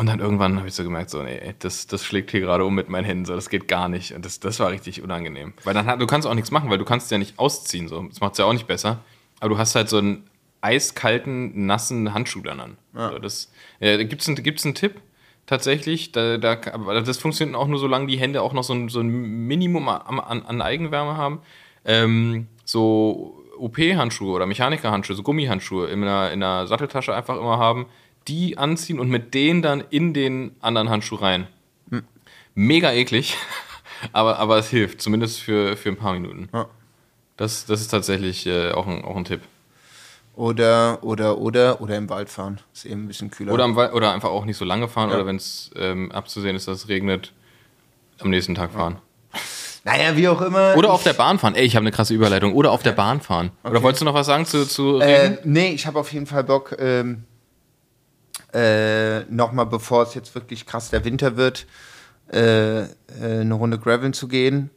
[0.00, 2.74] Und dann irgendwann habe ich so gemerkt, so, nee, das, das schlägt hier gerade um
[2.74, 4.14] mit meinen Händen, so, das geht gar nicht.
[4.14, 5.52] Und das, das war richtig unangenehm.
[5.62, 8.04] Weil dann, du kannst auch nichts machen, weil du kannst ja nicht ausziehen, so.
[8.04, 9.00] Das macht es ja auch nicht besser.
[9.40, 10.26] Aber du hast halt so einen
[10.62, 12.76] eiskalten, nassen Handschuh dann an.
[12.94, 15.02] So, das, ja, da gibt's einen, gibt's einen Tipp,
[15.44, 16.12] tatsächlich.
[16.12, 19.46] Da, da, das funktioniert auch nur, solange die Hände auch noch so ein, so ein
[19.46, 21.42] Minimum an, an, an Eigenwärme haben.
[21.84, 27.84] Ähm, so OP-Handschuhe oder Mechaniker-Handschuhe, so Gummihandschuhe in einer, in einer Satteltasche einfach immer haben,
[28.30, 31.48] die anziehen und mit denen dann in den anderen Handschuh rein.
[32.54, 33.36] Mega eklig,
[34.12, 36.48] aber, aber es hilft, zumindest für, für ein paar Minuten.
[36.52, 36.66] Ja.
[37.36, 39.40] Das, das ist tatsächlich äh, auch, ein, auch ein Tipp.
[40.36, 42.60] Oder, oder, oder, oder im Wald fahren.
[42.72, 43.52] Ist eben ein bisschen kühler.
[43.52, 45.16] Oder, Wald- oder einfach auch nicht so lange fahren Ja.
[45.16, 47.32] oder wenn es ähm, abzusehen ist, dass es regnet,
[48.20, 48.98] am nächsten Tag fahren.
[49.84, 50.76] naja, wie auch immer.
[50.76, 51.54] Oder auf der Bahn fahren.
[51.54, 52.54] Ey, ich habe eine krasse Überleitung.
[52.54, 53.50] Oder auf der Bahn fahren.
[53.64, 55.00] Oder wolltest du noch was sagen zu, zu?
[55.00, 57.24] Äh, nee, ich habe auf jeden Fall Bock, ähm,
[58.52, 61.66] äh, nochmal, bevor es jetzt wirklich krass der Winter wird,
[62.32, 62.86] äh, äh,
[63.20, 64.70] eine Runde Graveln zu gehen.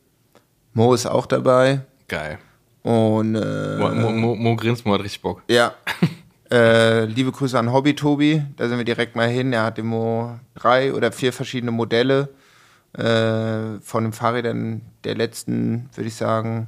[0.74, 1.82] Mo ist auch dabei.
[2.08, 2.40] Geil.
[2.82, 5.42] Und äh, Mo, Mo, Mo, Mo grinst, Mo hat richtig Bock.
[5.48, 5.74] ja.
[6.52, 8.44] äh, liebe Grüße an Hobby Tobi.
[8.58, 9.54] Da sind wir direkt mal hin.
[9.54, 12.30] Er hat im Mo drei oder vier verschiedene Modelle
[12.98, 16.68] äh, von den Fahrrädern der letzten, würde ich sagen.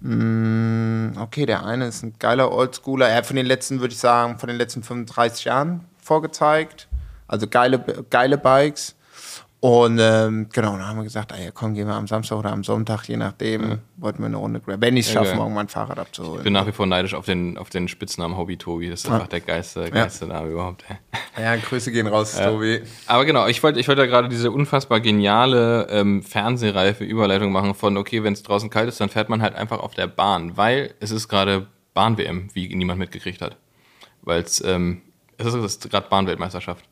[0.00, 3.08] Mm, Okay, der eine ist ein geiler Oldschooler.
[3.08, 6.88] Er hat von den letzten, würde ich sagen, von den letzten 35 Jahren vorgezeigt.
[7.26, 7.80] Also geile,
[8.10, 8.94] geile Bikes.
[9.60, 12.52] Und ähm, genau, dann haben wir gesagt, ah ja, komm, gehen wir am Samstag oder
[12.52, 14.80] am Sonntag, je nachdem, wollten wir eine Runde grabben.
[14.80, 16.38] Wenn ich es schaffe, morgen mein Fahrrad abzuholen.
[16.38, 18.88] Ich bin nach wie vor neidisch auf den, auf den Spitznamen Hobby Tobi.
[18.88, 20.84] Das ist einfach der geilste, geilste Name überhaupt.
[20.88, 21.42] Ey.
[21.42, 22.82] Ja, Grüße gehen raus, Tobi.
[23.08, 27.74] Aber genau, ich wollte ich wollte ja gerade diese unfassbar geniale ähm, fernsehreife Überleitung machen
[27.74, 30.56] von, okay, wenn es draußen kalt ist, dann fährt man halt einfach auf der Bahn,
[30.56, 33.56] weil es ist gerade Bahn-WM, wie niemand mitgekriegt hat.
[34.22, 35.02] Weil es, ähm,
[35.36, 36.84] es ist, es ist gerade Bahnweltmeisterschaft.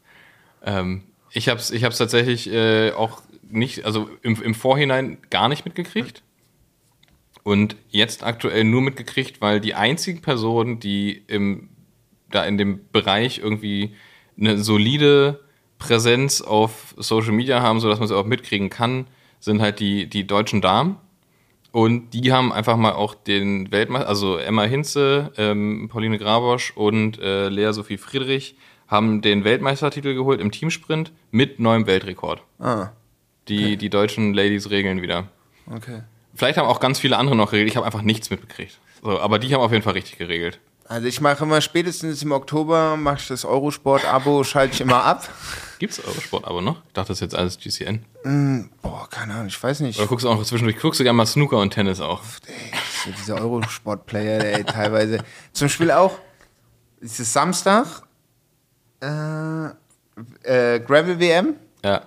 [0.64, 1.04] Ähm,
[1.36, 5.64] ich habe es ich hab's tatsächlich äh, auch nicht, also im, im Vorhinein gar nicht
[5.64, 6.22] mitgekriegt.
[7.42, 11.68] Und jetzt aktuell nur mitgekriegt, weil die einzigen Personen, die im,
[12.30, 13.94] da in dem Bereich irgendwie
[14.38, 15.40] eine solide
[15.78, 19.06] Präsenz auf Social Media haben, sodass man sie auch mitkriegen kann,
[19.38, 20.96] sind halt die, die deutschen Damen.
[21.70, 27.20] Und die haben einfach mal auch den Weltmeister, also Emma Hinze, ähm, Pauline Grabosch und
[27.20, 28.56] äh, Lea Sophie Friedrich
[28.88, 32.42] haben den Weltmeistertitel geholt im Teamsprint mit neuem Weltrekord.
[32.58, 32.90] Ah,
[33.48, 35.28] Die, die deutschen Ladies regeln wieder.
[35.74, 36.02] okay.
[36.34, 37.70] Vielleicht haben auch ganz viele andere noch geregelt.
[37.70, 38.78] Ich habe einfach nichts mitbekriegt.
[39.02, 40.60] So, aber die haben auf jeden Fall richtig geregelt.
[40.84, 45.28] Also ich mache immer spätestens im Oktober, mache ich das Eurosport-Abo, schalte ich immer ab.
[45.78, 46.82] Gibt's Eurosport-Abo noch?
[46.86, 48.04] Ich dachte, das ist jetzt alles GCN.
[48.82, 49.98] Boah, keine Ahnung, ich weiß nicht.
[49.98, 52.22] Oder guckst du auch noch zwischendurch, guckst du gerne mal Snooker und Tennis auch?
[52.46, 55.24] Ey, diese Eurosport-Player, ey, teilweise.
[55.52, 56.18] Zum Beispiel auch,
[57.00, 58.02] es ist Samstag,
[59.00, 59.66] äh,
[60.74, 61.54] äh, Gravel-WM,
[61.84, 62.02] Ja.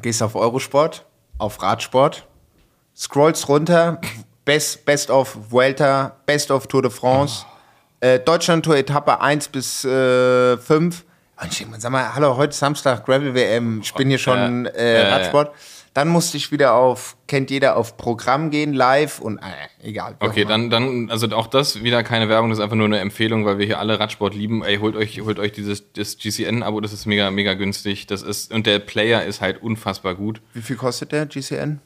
[0.00, 1.04] gehst auf Eurosport,
[1.38, 2.26] auf Radsport,
[2.96, 4.00] scrollst runter,
[4.44, 7.44] Best, Best of Vuelta, Best of Tour de France,
[8.00, 11.04] äh, Deutschland-Tour Etappe 1 bis äh, 5.
[11.42, 14.70] Und ich denke sag mal, hallo, heute Samstag Gravel-WM, ich bin hier schon Ja.
[14.72, 15.50] äh, Ja, ja.
[15.92, 19.42] Dann musste ich wieder auf, kennt jeder, auf Programm gehen, live und äh,
[19.82, 20.14] egal.
[20.20, 23.44] Okay, dann, dann, also auch das wieder keine Werbung, das ist einfach nur eine Empfehlung,
[23.44, 24.62] weil wir hier alle Radsport lieben.
[24.62, 28.06] Ey, holt euch, holt euch dieses das GCN-Abo, das ist mega, mega günstig.
[28.06, 30.40] Das ist, und der Player ist halt unfassbar gut.
[30.54, 31.80] Wie viel kostet der GCN?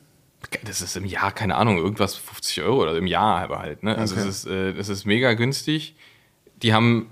[0.64, 3.82] Das ist im Jahr, keine Ahnung, irgendwas 50 Euro oder im Jahr aber halt.
[3.82, 3.96] Ne?
[3.96, 4.28] Also Okay.
[4.28, 5.96] es ist, äh, es ist mega günstig.
[6.62, 7.08] Die haben,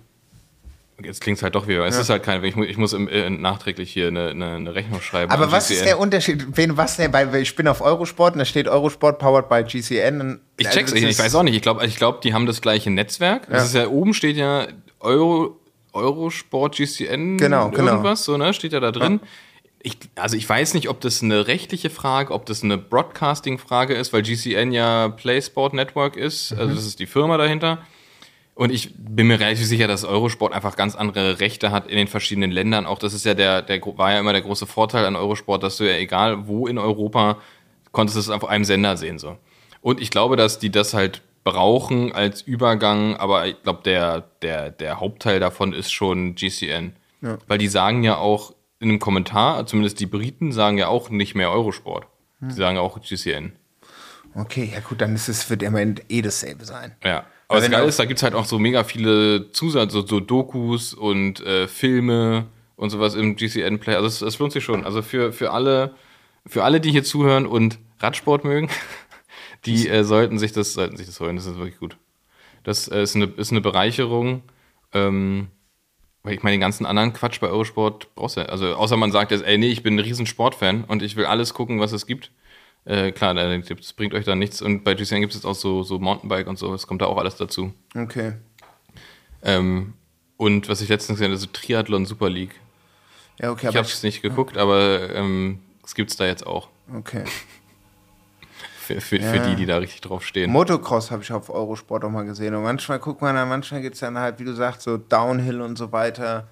[1.04, 3.08] jetzt klingt es halt doch wieder, es ist halt keine, ich muss, ich muss im,
[3.08, 5.30] äh, nachträglich hier eine, eine, eine Rechnung schreiben.
[5.32, 5.76] Aber was GCN.
[5.78, 6.46] ist der Unterschied?
[6.56, 7.12] Wen, was denn?
[7.12, 10.40] Weil ich bin auf Eurosport und da steht Eurosport powered by GCN.
[10.58, 11.54] Ich also check's das nicht, ich ist- weiß auch nicht.
[11.56, 13.48] Ich glaube, ich glaub, die haben das gleiche Netzwerk.
[13.48, 13.80] Das Ja.
[13.82, 14.66] ist ja, oben steht ja
[15.00, 15.58] Euro,
[15.92, 17.92] Eurosport GCN Genau, genau.
[17.92, 18.54] irgendwas, so, ne?
[18.54, 19.20] Steht ja da drin.
[19.84, 24.12] Ich, also ich weiß nicht, ob das eine rechtliche Frage, ob das eine Broadcasting-Frage ist,
[24.12, 26.52] weil GCN ja PlaySport Network ist.
[26.52, 26.58] Mhm.
[26.60, 27.78] Also das ist die Firma dahinter.
[28.54, 32.06] Und ich bin mir relativ sicher, dass Eurosport einfach ganz andere Rechte hat in den
[32.06, 32.84] verschiedenen Ländern.
[32.84, 35.78] Auch das ist ja der, der war ja immer der große Vorteil an Eurosport, dass
[35.78, 37.38] du ja egal wo in Europa
[37.92, 39.36] konntest es auf einem Sender sehen so.
[39.80, 44.70] Und ich glaube, dass die das halt brauchen als Übergang, aber ich glaube, der, der,
[44.70, 46.94] der Hauptteil davon ist schon GCN.
[47.46, 51.34] Weil die sagen ja auch in einem Kommentar, zumindest die Briten sagen ja auch nicht
[51.36, 52.06] mehr Eurosport.
[52.40, 53.52] Die sagen auch GCN.
[54.34, 56.96] Okay, ja gut, dann ist es, wird Ende eh dasselbe sein.
[57.04, 57.24] Ja.
[57.52, 60.94] Aber das Geile ist, da gibt's halt auch so mega viele Zusatz, so, so Dokus
[60.94, 63.94] und äh, Filme und sowas im GCN-Play.
[63.94, 64.84] Also es, es lohnt sich schon.
[64.84, 65.94] Also für, für alle,
[66.46, 68.68] für alle, die hier zuhören und Radsport mögen,
[69.66, 71.36] die äh, sollten sich das, sollten sich das holen.
[71.36, 71.96] Das ist wirklich gut.
[72.64, 74.42] Das äh, ist, eine, ist eine Bereicherung.
[74.92, 75.48] Ähm,
[76.22, 78.46] weil ich meine, den ganzen anderen Quatsch bei Eurosport brauchst du ja.
[78.46, 81.26] Also außer man sagt jetzt, ey, nee, ich bin ein riesen Sportfan und ich will
[81.26, 82.30] alles gucken, was es gibt.
[82.84, 84.60] Äh, klar, das bringt euch da nichts.
[84.60, 87.18] Und bei GCN gibt es auch so, so Mountainbike und so, das kommt da auch
[87.18, 87.72] alles dazu.
[87.96, 88.32] Okay.
[89.42, 89.94] Ähm,
[90.36, 92.54] und was ich letztens gesehen habe, so Triathlon Super League.
[93.38, 96.68] Ja, okay, Ich habe es nicht geguckt, aber ähm, es gibt's da jetzt auch.
[96.94, 97.24] okay.
[98.84, 99.46] Für, für, für Ja.
[99.46, 100.50] die, die da richtig drauf stehen.
[100.50, 102.52] Motocross habe ich auf Eurosport auch mal gesehen.
[102.56, 105.60] Und manchmal guckt man dann, manchmal geht es dann halt, wie du sagst, so Downhill
[105.60, 106.48] und so weiter.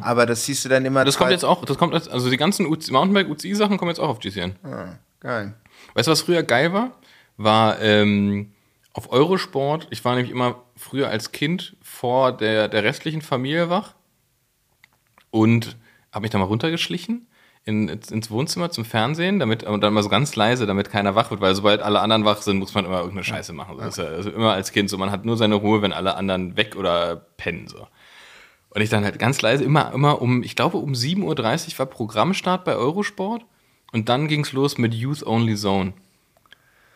[0.00, 1.00] Aber das siehst du dann immer.
[1.00, 1.06] Mhm.
[1.06, 3.98] das kommt jetzt auch, das kommt jetzt, also die ganzen UC Mountainbike UCI-Sachen kommen jetzt
[3.98, 4.54] auch auf GCN.
[4.62, 5.54] Ah, geil.
[5.94, 6.92] Weißt du, was früher geil war?
[7.36, 8.52] War ähm,
[8.92, 13.94] auf Eurosport, ich war nämlich immer früher als Kind vor der, der restlichen Familie wach
[15.30, 15.76] und
[16.12, 17.26] habe mich da mal runtergeschlichen
[17.64, 21.30] in, ins Wohnzimmer zum Fernsehen, damit und dann mal so ganz leise, damit keiner wach
[21.30, 23.78] wird, weil sobald alle anderen wach sind, muss man immer irgendeine Scheiße machen.
[23.78, 26.16] Das ist ja, also immer als Kind so, man hat nur seine Ruhe, wenn alle
[26.16, 27.86] anderen weg oder pennen so.
[28.70, 31.86] Und ich dann halt ganz leise, immer, immer um, ich glaube um 7.30 Uhr war
[31.86, 33.44] Programmstart bei Eurosport
[33.92, 35.92] und dann ging's los mit Youth Only Zone.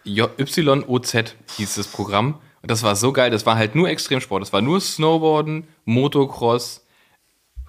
[0.05, 2.35] YOZ hieß das Programm.
[2.63, 3.31] Und das war so geil.
[3.31, 4.43] Das war halt nur Extremsport.
[4.43, 6.85] Das war nur Snowboarden, Motocross,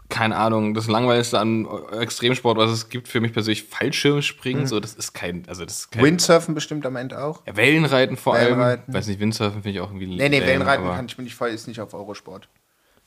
[0.09, 1.67] keine Ahnung, das Langweiligste an
[1.99, 4.65] Extremsport, was es gibt für mich persönlich, Fallschirmspringen.
[4.65, 6.03] So, das ist kein, also das ist kein.
[6.03, 7.41] Windsurfen bestimmt am Ende auch.
[7.45, 8.85] ja, Wellenreiten vor Wellenreiten.
[8.85, 8.93] allem.
[8.93, 10.07] Weiß nicht, Windsurfen finde ich auch irgendwie.
[10.07, 12.47] Nee, nee, lame, Wellenreiten kann ich mir nicht voll, ist nicht auf Eurosport.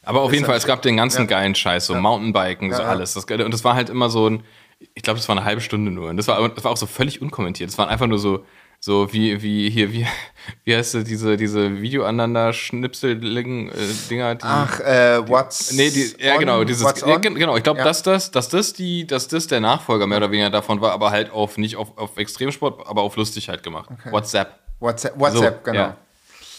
[0.04, 1.26] aber auf jeden Fall, es gab den ganzen Ja.
[1.26, 2.90] geilen Scheiß, so Mountainbiken, so Ja, ja.
[2.90, 3.14] alles.
[3.14, 4.42] Das, und das war halt immer so ein,
[4.94, 6.08] ich glaube, das war eine halbe Stunde nur.
[6.10, 7.70] Und das war, das war auch so völlig unkommentiert.
[7.70, 8.44] Das waren einfach nur so,
[8.80, 10.06] so wie, wie hier, wie,
[10.64, 14.44] wie heißt das, diese, diese Video-Aneinander-Schnipsel-Dinger, die.
[14.44, 17.84] Ach, äh, what's Nee, die, ja, genau, dieses, ja, genau, ich glaube, Ja.
[17.84, 21.10] dass das, dass das die, dass das der Nachfolger mehr oder weniger davon war, aber
[21.10, 23.90] halt auf, nicht auf, auf Extremsport, aber auf lustig halt gemacht.
[24.10, 24.58] WhatsApp.
[24.80, 25.78] WhatsApp, WhatsApp So, genau.
[25.78, 25.96] ja.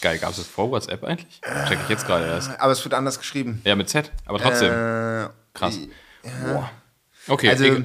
[0.00, 1.40] Geil, gab es das vor WhatsApp eigentlich?
[1.68, 2.50] Check ich jetzt gerade erst.
[2.60, 3.60] Aber es wird anders geschrieben.
[3.64, 4.72] Ja, mit Z, aber trotzdem.
[4.72, 5.78] Äh, Krass.
[6.44, 6.70] Boah.
[7.28, 7.84] Okay, Also, egal.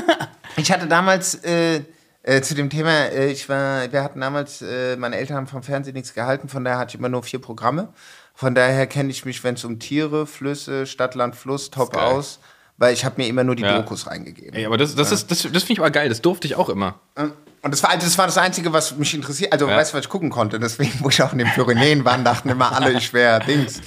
[0.56, 1.82] ich hatte damals äh,
[2.22, 5.62] äh, zu dem Thema, äh, ich war, wir hatten damals, äh, meine Eltern haben vom
[5.62, 7.88] Fernsehen nichts gehalten, von daher hatte ich immer nur vier Programme.
[8.34, 12.40] Von daher kenne ich mich, wenn es um Tiere, Flüsse, Stadt, Land, Fluss, top aus,
[12.78, 13.76] weil ich habe mir immer nur die Ja.
[13.78, 14.54] Dokus reingegeben.
[14.54, 16.68] Ey, aber das, das, ist, das, das finde ich aber geil, das durfte ich auch
[16.68, 16.98] immer.
[17.62, 19.52] Und das war, das war das Einzige, was mich interessiert.
[19.52, 19.76] Also, Ja.
[19.76, 20.58] weißt du, was ich gucken konnte?
[20.58, 23.80] Deswegen, wo ich auch in den Pyrenäen war, dachten immer alle, ich wäre Dings.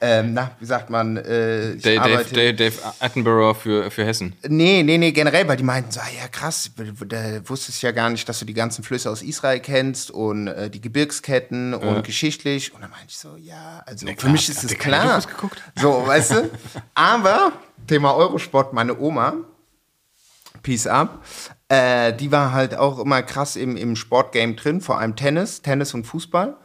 [0.00, 1.16] Ähm, na, wie sagt man?
[1.16, 4.36] Äh, ich Dave, arbeite- Dave, Dave Attenborough für, für Hessen.
[4.46, 6.70] Nee, nee, nee, generell, weil die meinten so, ah, ja krass,
[7.06, 10.70] da wusstest ja gar nicht, dass du die ganzen Flüsse aus Israel kennst und äh,
[10.70, 12.72] die Gebirgsketten und geschichtlich.
[12.74, 15.20] Und dann meinte ich so, ja, also für klar, mich ist es klar.
[15.74, 16.50] So, weißt du?
[16.94, 17.52] Aber,
[17.86, 19.34] Thema Eurosport, meine Oma,
[20.62, 21.24] Peace up,
[21.68, 25.94] äh, die war halt auch immer krass im, im Sportgame drin, vor allem Tennis, Tennis
[25.94, 26.56] und Fußball.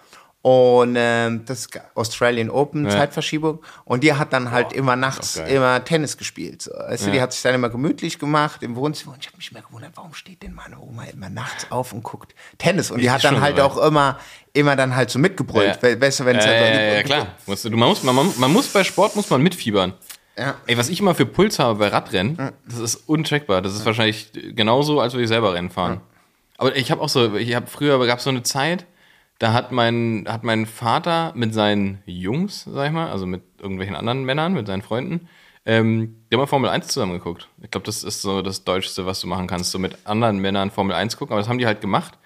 [0.44, 2.92] Und ähm, das Australian Open, Ja.
[2.92, 3.60] Zeitverschiebung.
[3.86, 6.64] Und die hat dann halt immer nachts immer Tennis gespielt.
[6.64, 6.72] So.
[6.72, 9.14] Weißt du, die hat sich dann immer gemütlich gemacht im Wohnzimmer.
[9.14, 12.04] Und ich habe mich immer gewundert, warum steht denn meine Oma immer nachts auf und
[12.04, 12.92] guckt Tennis?
[12.92, 14.20] Und die hat dann schon halt so, auch immer,
[14.52, 15.78] immer dann halt so mitgebrüllt.
[15.78, 15.82] Ja.
[15.82, 17.28] We- Weißt du, wenn es Ja, halt so ja, ja, ja, klar.
[17.46, 19.94] Musst du, man, muss, man, man muss bei Sport muss man mitfiebern.
[20.38, 20.56] Ja.
[20.68, 23.62] Ey, was ich immer für Puls habe bei Radrennen, das ist uncheckbar.
[23.62, 26.02] Das ist wahrscheinlich genauso, als würde ich selber Rennen fahren.
[26.58, 28.86] Aber ich habe auch so, ich habe früher gab es so eine Zeit,
[29.44, 33.96] da hat mein, hat mein Vater mit seinen Jungs, sag ich mal, also mit irgendwelchen
[33.96, 35.28] anderen Männern, mit seinen Freunden,
[35.66, 37.48] ähm, die haben mal Formel 1 zusammen geguckt.
[37.62, 40.72] Ich glaube, das ist so das Deutschste, was du machen kannst, so mit anderen Männern
[40.72, 41.34] Formel 1 gucken.
[41.34, 42.18] Aber das haben die halt gemacht.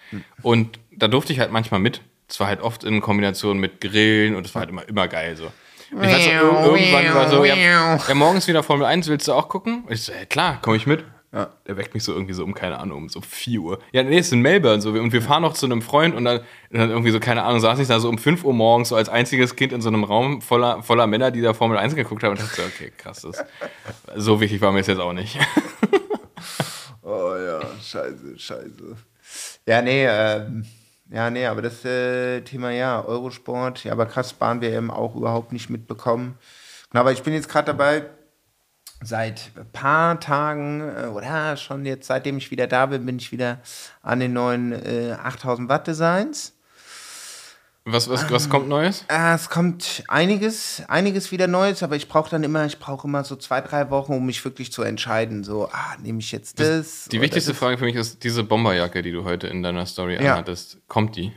[0.41, 2.01] Und da durfte ich halt manchmal mit.
[2.27, 5.35] Das war halt oft in Kombination mit Grillen und das war halt immer, immer geil
[5.37, 5.45] so.
[5.91, 7.55] Und ich weiß noch, ir- irgendwann war so, ja,
[8.09, 9.83] ja, morgens wieder Formel 1, willst du auch gucken?
[9.85, 11.03] Und ich so, ja klar, komm ich mit.
[11.67, 13.79] Der weckt mich so irgendwie so um, keine Ahnung, um so 4 Uhr.
[13.91, 14.91] Ja, nee, es ist in Melbourne so.
[14.91, 17.59] Und wir fahren noch zu einem Freund und dann, und dann irgendwie so, keine Ahnung,
[17.59, 20.03] saß ich da so um 5 Uhr morgens so als einziges Kind in so einem
[20.03, 23.21] Raum voller, voller Männer, die da Formel 1 geguckt haben und dachte so, okay, krass,
[23.21, 23.45] das,
[24.15, 25.37] so wichtig war mir das jetzt auch nicht.
[27.09, 28.97] Oh ja, scheiße, scheiße.
[29.65, 30.65] Ja, nee, ähm,
[31.09, 35.53] ja, nee, aber das äh, Thema, ja, Eurosport, ja, aber krass, Bahn WM auch überhaupt
[35.53, 36.37] nicht mitbekommen.
[36.91, 38.05] Genau, aber ich bin jetzt gerade dabei,
[39.03, 43.31] seit ein paar Tagen, äh, oder schon jetzt, seitdem ich wieder da bin, bin ich
[43.31, 43.59] wieder
[44.01, 46.53] an den neuen äh, 8000 Watt Designs.
[47.89, 49.05] Was, was, was kommt Neues?
[49.07, 53.23] Ah, es kommt einiges, einiges wieder Neues, aber ich brauche dann immer, ich brauche immer
[53.23, 55.45] so zwei, drei Wochen, um mich wirklich zu entscheiden.
[55.45, 57.05] So, ah, nehme ich jetzt das?
[57.05, 57.59] Die oder wichtigste das?
[57.59, 60.33] Frage für mich ist, diese Bomberjacke, die du heute in deiner Story Ja.
[60.33, 61.31] anhattest, kommt die?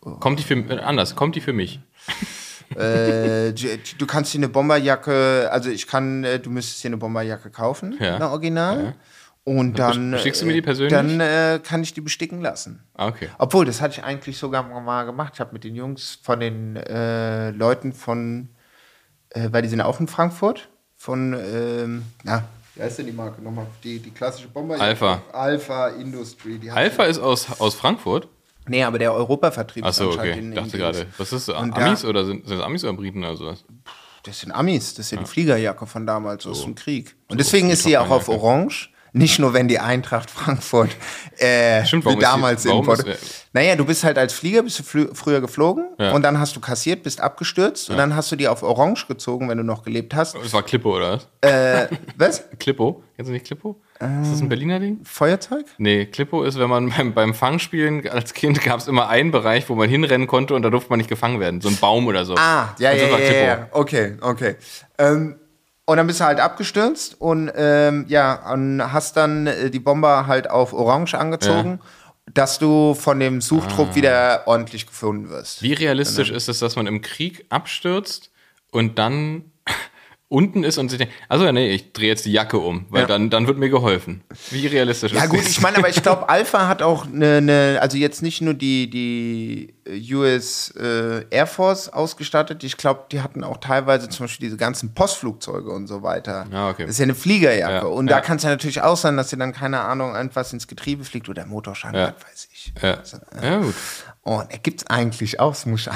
[0.00, 1.80] Kommt die für äh, anders, kommt die für mich?
[2.76, 7.50] Äh, du kannst dir eine Bomberjacke, also ich kann, äh, du müsstest dir eine Bomberjacke
[7.50, 8.16] kaufen, Ja.
[8.16, 8.94] eine Original.
[9.42, 10.92] Und dann, Bestickst du mir die äh, persönlich?
[10.92, 12.84] Dann äh, kann ich die besticken lassen.
[12.94, 13.28] Ah, okay.
[13.38, 15.32] Obwohl, das hatte ich eigentlich sogar mal gemacht.
[15.34, 18.50] Ich habe mit den Jungs von den äh, Leuten von,
[19.30, 23.42] äh, weil die sind auch in Frankfurt, von, ähm, na, wie heißt denn die Marke
[23.42, 23.66] nochmal?
[23.82, 24.88] Die, die klassische Bomberjacke.
[24.90, 25.22] Alpha.
[25.32, 26.60] Alpha Industry.
[26.70, 28.28] Alpha ist aus, aus Frankfurt?
[28.70, 30.38] Nee, aber der Europavertrieb Achso, anscheinend okay.
[30.40, 30.80] in- in dachte Dings.
[30.82, 31.60] gerade, was ist das?
[31.60, 33.64] Und Amis da- oder sind, sind das Amis oder Briten oder sowas?
[34.22, 37.16] Das sind Amis, das sind die Fliegerjacke von damals aus dem Krieg.
[37.28, 38.28] Und So, deswegen ist sie auch auf.
[38.28, 38.90] Orange.
[39.12, 40.90] Nicht nur, wenn die Eintracht Frankfurt
[41.38, 42.82] äh, Stimmt, wie damals in
[43.52, 44.82] Naja, du bist halt als Flieger bist du
[45.14, 46.12] früher geflogen Ja.
[46.12, 49.48] und dann hast du kassiert, bist abgestürzt und dann hast du die auf Orange gezogen,
[49.48, 50.34] wenn du noch gelebt hast.
[50.36, 51.50] Das war Klippo, oder was?
[51.50, 52.44] Äh, was?
[52.58, 53.02] Klippo?
[53.16, 53.80] Kennst du nicht Klippo?
[54.22, 55.00] ist das ein Berliner Ding?
[55.04, 55.66] Feuerzeug?
[55.76, 59.68] Nee, Klippo ist, wenn man beim, beim Fangspielen als Kind gab es immer einen Bereich,
[59.68, 61.60] wo man hinrennen konnte und da durfte man nicht gefangen werden.
[61.60, 62.34] So ein Baum oder so.
[62.36, 63.68] Ah, ja, Und das ja, ja, ja.
[63.72, 64.56] Okay, okay.
[64.96, 65.36] Ähm,
[65.90, 70.26] und dann bist du halt abgestürzt und ähm, ja, und hast dann äh, die Bomber
[70.28, 71.80] halt auf Orange angezogen,
[72.32, 73.94] dass du von dem Suchtrupp Ah.
[73.96, 75.62] wieder ordentlich gefunden wirst.
[75.62, 78.30] Wie realistisch ist es, dass man im Krieg abstürzt
[78.70, 79.49] und dann
[80.32, 83.02] unten ist und sich denkt, also ja, nee, ich drehe jetzt die Jacke um, weil
[83.02, 83.06] Ja.
[83.08, 84.22] dann, dann wird mir geholfen.
[84.50, 85.48] Wie realistisch Ja ist gut, das?
[85.50, 88.88] ich meine, aber ich glaube, Alpha hat auch eine, eine, also jetzt nicht nur die,
[88.88, 89.74] die
[90.14, 94.94] US äh, Air Force ausgestattet, ich glaube, die hatten auch teilweise zum Beispiel diese ganzen
[94.94, 96.46] Postflugzeuge und so weiter.
[96.52, 96.82] Ah, okay.
[96.82, 97.86] Das ist ja eine Fliegerjacke.
[97.86, 98.16] Ja, Und ja.
[98.16, 101.02] da kann es ja natürlich auch sein, dass dir dann, keine Ahnung, irgendwas ins Getriebe
[101.02, 102.06] fliegt oder Motorschaden Ja.
[102.06, 102.72] hat, weiß ich.
[102.80, 102.98] Ja.
[103.42, 103.74] ja, gut.
[104.22, 105.88] Und er gibt es eigentlich auch, das muss ich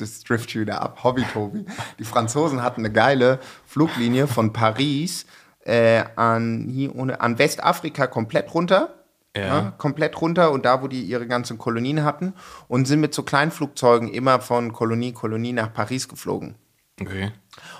[0.00, 1.64] das schon wieder ab, Hobby Tobi.
[1.98, 5.26] Die Franzosen hatten eine geile Fluglinie von Paris
[5.64, 8.96] äh, an, hier ohne, an Westafrika komplett runter.
[9.36, 9.72] Ja.
[9.78, 12.34] komplett runter und da, wo die ihre ganzen Kolonien hatten
[12.66, 16.56] und sind mit so kleinen Flugzeugen immer von Kolonie, Kolonie nach Paris geflogen.
[17.00, 17.30] Okay.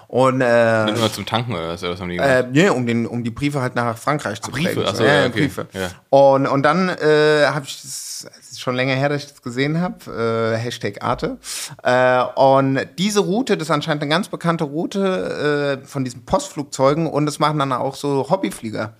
[0.09, 2.31] Und äh, nur zum Tanken oder was, was haben die gemacht?
[2.31, 4.75] äh, nee, um, den, um die Briefe halt nach Frankreich zu Briefe?
[4.75, 4.87] bringen.
[4.88, 5.43] Ach so, ja, ja, okay.
[5.43, 5.66] Briefe.
[5.73, 5.90] Ja.
[6.11, 9.81] Und, und dann äh, habe ich, das ist schon länger her, dass ich das gesehen
[9.81, 11.38] habe, äh, Hashtag Arte.
[11.85, 17.07] Äh, und diese Route, das ist anscheinend eine ganz bekannte Route äh, von diesen Postflugzeugen
[17.07, 18.95] und das machen dann auch so Hobbyflieger.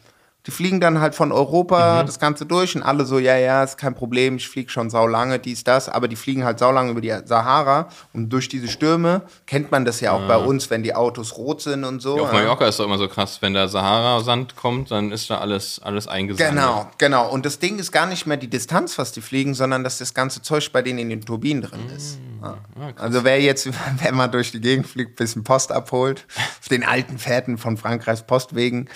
[0.47, 1.35] Die fliegen dann halt von Mhm.
[1.35, 4.89] Europa das Ganze durch und alle so, ja, ja, ist kein Problem, ich fliege schon
[4.91, 9.23] saulange, dies, das, aber die fliegen halt saulange über die Sahara und durch diese Stürme
[9.47, 12.17] kennt man das ja auch bei uns, wenn die Autos rot sind und so.
[12.17, 12.39] Ja, auf ja.
[12.39, 16.09] Mallorca ist doch immer so krass, wenn der Sahara-Sand kommt, dann ist da alles, alles
[16.09, 16.55] eingesammelt.
[16.55, 17.29] Genau, genau.
[17.31, 20.15] Und das Ding ist gar nicht mehr die Distanz, was die fliegen, sondern dass das
[20.15, 22.19] ganze Zeug bei denen in den Turbinen drin ist.
[22.43, 22.59] Ja.
[22.97, 23.69] Also wer jetzt,
[24.03, 26.27] wenn man durch die Gegend fliegt, ein bisschen Post abholt,
[26.61, 28.89] auf den alten Fährten von Frankreichs Postwegen.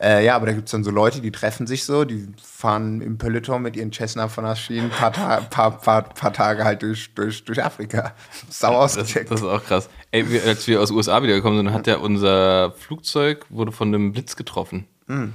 [0.00, 3.00] Äh, ja, aber da gibt es dann so Leute, die treffen sich so, die fahren
[3.00, 6.64] im Peloton mit ihren Cessna von der Schiene ein paar, Ta paar, paar, paar Tage
[6.64, 8.14] halt durch, durch, durch Afrika.
[8.48, 9.30] Sau Das, ausgecheckt.
[9.30, 9.88] das ist auch krass.
[10.10, 14.12] Ey, als wir aus den USA wiedergekommen sind, hat ja unser Flugzeug wurde von einem
[14.12, 14.86] Blitz getroffen.
[15.06, 15.32] Hm.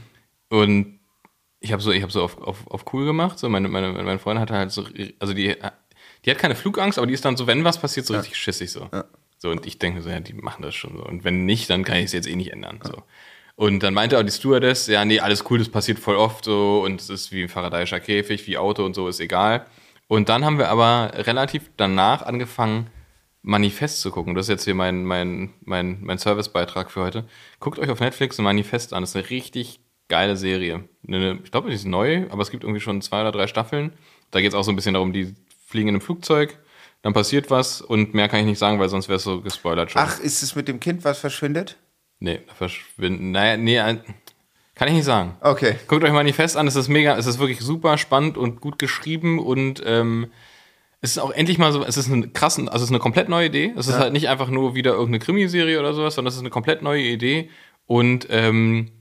[0.50, 1.00] Und
[1.60, 3.40] ich habe so, ich habe so auf, auf, auf cool gemacht.
[3.40, 4.86] So meine, meine, meine Freundin hatte halt so,
[5.20, 5.56] also die,
[6.26, 8.72] die hat keine Flugangst, aber die ist dann so, wenn was passiert, so richtig schissig
[8.72, 8.90] so.
[9.38, 11.04] So und ich denke so, ja, die machen das schon so.
[11.04, 12.80] Und wenn nicht, dann kann ich es jetzt eh nicht ändern.
[12.84, 13.04] So.
[13.56, 16.84] Und dann meinte auch die Stewardess, ja, nee, alles cool, das passiert voll oft so
[16.84, 19.66] und es ist wie ein faradayischer Käfig, wie Auto und so, ist egal.
[20.08, 22.88] Und dann haben wir aber relativ danach angefangen,
[23.42, 24.34] Manifest zu gucken.
[24.34, 27.26] Das ist jetzt hier mein, mein, mein, mein Servicebeitrag für heute.
[27.60, 29.04] Guckt euch auf Netflix ein Manifest an.
[29.04, 30.90] Das ist eine richtig geile Serie.
[31.04, 33.94] Ich glaube, die ist neu, aber es gibt irgendwie schon zwei oder drei Staffeln.
[34.32, 35.36] Da geht es auch so ein bisschen darum, die
[35.76, 36.58] fliegen in einem Flugzeug,
[37.02, 39.92] dann passiert was und mehr kann ich nicht sagen, weil sonst wäre es so gespoilert
[39.92, 40.02] schon.
[40.02, 41.78] Ach, ist es mit dem Kind, was verschwindet?
[42.20, 43.32] Nee, verschwinden.
[43.32, 43.78] Naja, nee,
[44.74, 45.36] kann ich nicht sagen.
[45.42, 45.76] Okay.
[45.88, 49.40] Guckt euch Manifest an, es ist mega, es ist wirklich super spannend und gut geschrieben
[49.40, 50.28] und ähm,
[51.02, 53.30] es ist auch endlich mal so, es ist eine krassen, also es ist eine komplett
[53.30, 53.74] neue Idee.
[53.78, 56.50] Es ist halt nicht einfach nur wieder irgendeine Krimiserie oder sowas, sondern es ist eine
[56.50, 57.50] komplett neue Idee
[57.86, 58.92] und ähm,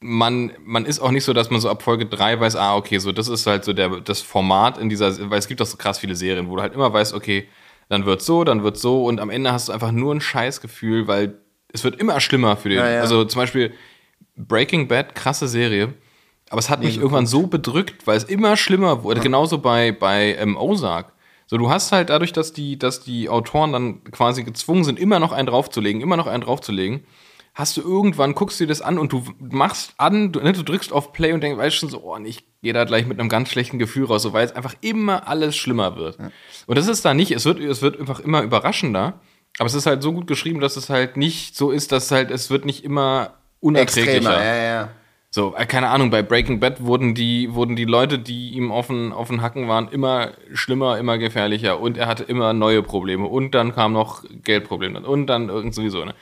[0.00, 2.98] man, man ist auch nicht so, dass man so ab Folge 3 weiß, ah, okay,
[2.98, 5.76] so das ist halt so der, das Format in dieser, weil es gibt auch so
[5.76, 7.48] krass viele Serien, wo du halt immer weißt, okay,
[7.88, 11.08] dann wird so, dann wird so und am Ende hast du einfach nur ein Scheißgefühl,
[11.08, 11.38] weil
[11.72, 12.78] es wird immer schlimmer für den.
[12.78, 13.00] Ja, ja.
[13.00, 13.74] Also zum Beispiel
[14.36, 15.94] Breaking Bad, krasse Serie,
[16.50, 19.20] aber es hat mich irgendwann so bedrückt, weil es immer schlimmer wurde.
[19.20, 21.12] Genauso bei, bei ähm, Ozark.
[21.46, 25.18] So, du hast halt dadurch, dass die, dass die Autoren dann quasi gezwungen sind, immer
[25.18, 27.04] noch einen draufzulegen, immer noch einen draufzulegen,
[27.58, 30.92] hast du irgendwann, guckst dir das an und du machst an, du, ne, du drückst
[30.92, 33.28] auf Play und denkst, weißt schon so, oh, und ich gehe da gleich mit einem
[33.28, 36.18] ganz schlechten Gefühl raus, so, weil es einfach immer alles schlimmer wird.
[36.66, 39.18] Und das ist da nicht, es wird, es wird einfach immer überraschender,
[39.58, 42.30] aber es ist halt so gut geschrieben, dass es halt nicht so ist, dass halt,
[42.30, 44.18] es wird nicht immer unerträglicher.
[44.18, 44.88] Extremer, ja, ja.
[45.30, 48.86] So, äh, keine Ahnung, bei Breaking Bad wurden die, wurden die Leute, die ihm auf
[48.86, 53.26] den, auf den Hacken waren, immer schlimmer, immer gefährlicher und er hatte immer neue Probleme
[53.26, 56.14] und dann kam noch Geldprobleme und dann irgend sowieso, ne?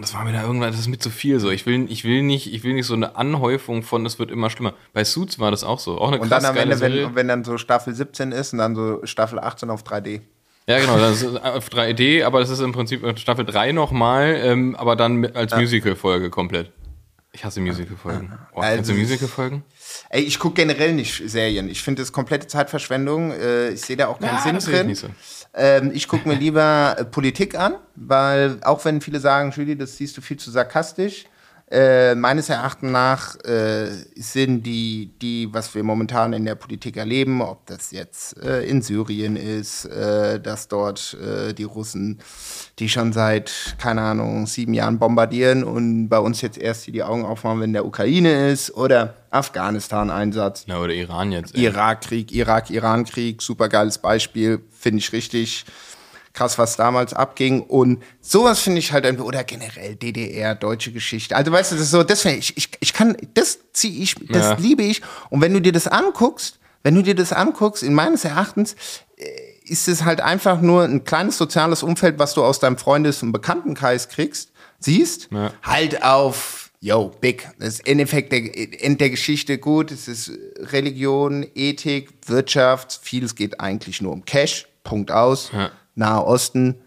[0.00, 1.50] Das war mir da irgendwann, das ist mir zu viel so.
[1.50, 4.50] Ich will, ich will nicht, ich will nicht so eine Anhäufung von, es wird immer
[4.50, 4.74] schlimmer.
[4.92, 5.98] Bei Suits war das auch so.
[6.00, 8.52] Auch eine Und dann krass am geile Ende, wenn, wenn dann so Staffel 17 ist
[8.52, 10.20] und dann so Staffel 18 auf 3D.
[10.66, 14.76] Ja, genau, das ist auf 3D, aber das ist im Prinzip Staffel 3 nochmal, ähm,
[14.76, 16.70] aber dann als Musical-Folge komplett.
[17.32, 18.32] Ich hasse Musical-Folgen.
[18.54, 19.62] Oh, Also, kennst du Musical-Folgen?
[20.10, 21.68] Ey, ich gucke generell nicht Serien.
[21.68, 23.30] Ich finde das komplette Zeitverschwendung.
[23.32, 24.86] Äh, ich sehe da auch keinen Ja, Sinn sehe ich drin.
[24.88, 25.08] nicht so.
[25.54, 29.96] Ähm, ich gucke mir lieber äh, Politik an, weil auch wenn viele sagen, Julie, das
[29.96, 31.24] siehst du viel zu sarkastisch,
[31.70, 37.40] äh, meines Erachtens nach äh, sind die, die, was wir momentan in der Politik erleben,
[37.42, 42.18] ob das jetzt äh, in Syrien ist, äh, dass dort äh, die Russen,
[42.80, 47.04] die schon seit, keine Ahnung, sieben Jahren bombardieren und bei uns jetzt erst hier die
[47.04, 50.64] Augen aufmachen, wenn der Ukraine ist, oder Afghanistan-Einsatz.
[50.66, 51.56] Na, oder Iran jetzt.
[51.56, 55.66] Irakkrieg, Irak-Iran-Krieg, super geiles Beispiel, finde ich richtig
[56.40, 57.60] krass, was damals abging.
[57.60, 61.36] Und sowas finde ich halt einfach, oder generell DDR, deutsche Geschichte.
[61.36, 64.14] Also weißt du, das ist so, das find ich, ich, ich kann, das ziehe ich,
[64.28, 64.54] das Ja.
[64.58, 65.02] liebe ich.
[65.28, 68.74] Und wenn du dir das anguckst, wenn du dir das anguckst, in meines Erachtens,
[69.16, 69.24] äh,
[69.64, 73.32] ist es halt einfach nur ein kleines soziales Umfeld, was du aus deinem Freundes- und
[73.32, 75.52] Bekanntenkreis kriegst, siehst, Ja.
[75.62, 77.50] halt auf, yo, big.
[77.58, 79.90] Das ist Endeffekt der End der Geschichte gut.
[79.92, 82.98] Es ist Religion, Ethik, Wirtschaft.
[83.02, 84.66] Vieles geht eigentlich nur um Cash.
[84.82, 85.50] Punkt aus.
[85.52, 85.70] Ja.
[86.00, 86.80] Nahe Osten.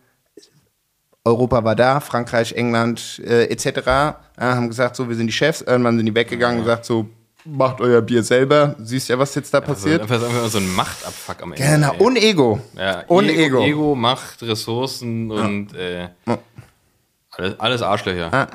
[1.25, 3.85] Europa war da, Frankreich, England äh, etc.
[3.85, 5.61] Ja, haben gesagt, so, wir sind die Chefs.
[5.61, 7.07] Irgendwann sind die weggegangen und gesagt, so,
[7.45, 8.75] macht euer Bier selber.
[8.79, 10.01] Siehst ja, was jetzt da Also, passiert.
[10.01, 11.63] einfach einfach so ein Machtabfuck am Ende.
[11.65, 11.93] Genau.
[11.93, 11.99] ey.
[11.99, 12.59] Und Ego.
[12.77, 13.63] ja, und Ego, Ego.
[13.63, 16.09] Ego, Macht, Ressourcen und äh,
[17.35, 18.29] Alles, alles Arschlöcher.
[18.31, 18.47] Ah,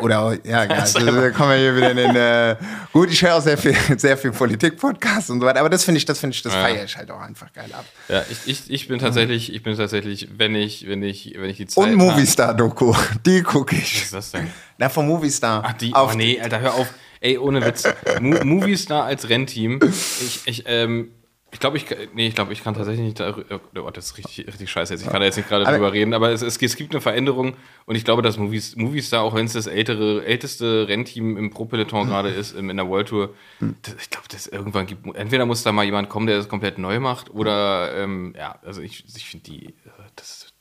[0.00, 0.78] oder, ja, geil.
[0.80, 2.56] Also, da kommen wir hier wieder in den, äh,
[2.92, 5.98] gut, ich höre auch sehr viel, sehr viel Politik-Podcasts und so weiter, aber das finde
[5.98, 6.60] ich, das finde ich, das Ja.
[6.62, 7.84] feiere ich halt auch einfach geil ab.
[8.08, 11.56] Ja, ich, ich, ich bin tatsächlich, ich bin tatsächlich, wenn ich, wenn ich, wenn ich
[11.56, 12.94] die Zeit Und Movistar-Doku,
[13.26, 14.02] die gucke Was ich.
[14.02, 14.48] ist das denn?
[14.78, 15.62] Na, vom Movistar.
[15.66, 16.86] Ach, die, Auf oh nee, Alter, hör auf.
[17.22, 17.82] Ey, ohne Witz.
[18.20, 19.78] Mo Movistar als Rennteam.
[19.82, 21.10] Ich, ich, ähm,
[21.52, 24.46] ich glaube, ich, nee, ich glaube, ich kann tatsächlich nicht darüber, oh, das ist richtig,
[24.46, 25.02] richtig scheiße jetzt.
[25.02, 27.54] Ich kann da jetzt nicht gerade drüber reden, aber es, es, es gibt eine Veränderung
[27.86, 32.06] und ich glaube, dass Movis, Movistar, auch wenn es das ältere, älteste Rennteam im Pro-Peloton
[32.08, 33.34] gerade ist, im- in der World Tour,
[33.82, 36.78] das, ich glaube, das irgendwann gibt, entweder muss da mal jemand kommen, der das komplett
[36.78, 39.74] neu macht oder, ähm, ja, also ich, ich finde die,
[40.16, 40.54] das ist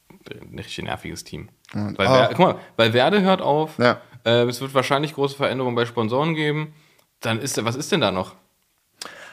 [0.50, 1.50] ein richtig nerviges Team.
[1.74, 2.16] Weil, ah.
[2.16, 4.02] Ver- guck mal, weil Werde hört auf, Ja.
[4.26, 6.74] äh, es wird wahrscheinlich große Veränderungen bei Sponsoren geben.
[7.22, 8.36] Dann ist, was ist denn da noch?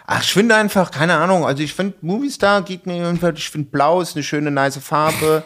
[0.07, 3.69] Ach, ich finde einfach, keine Ahnung, also ich finde Movistar geht mir irgendwie, ich finde
[3.71, 5.43] blau ist eine schöne, nice Farbe.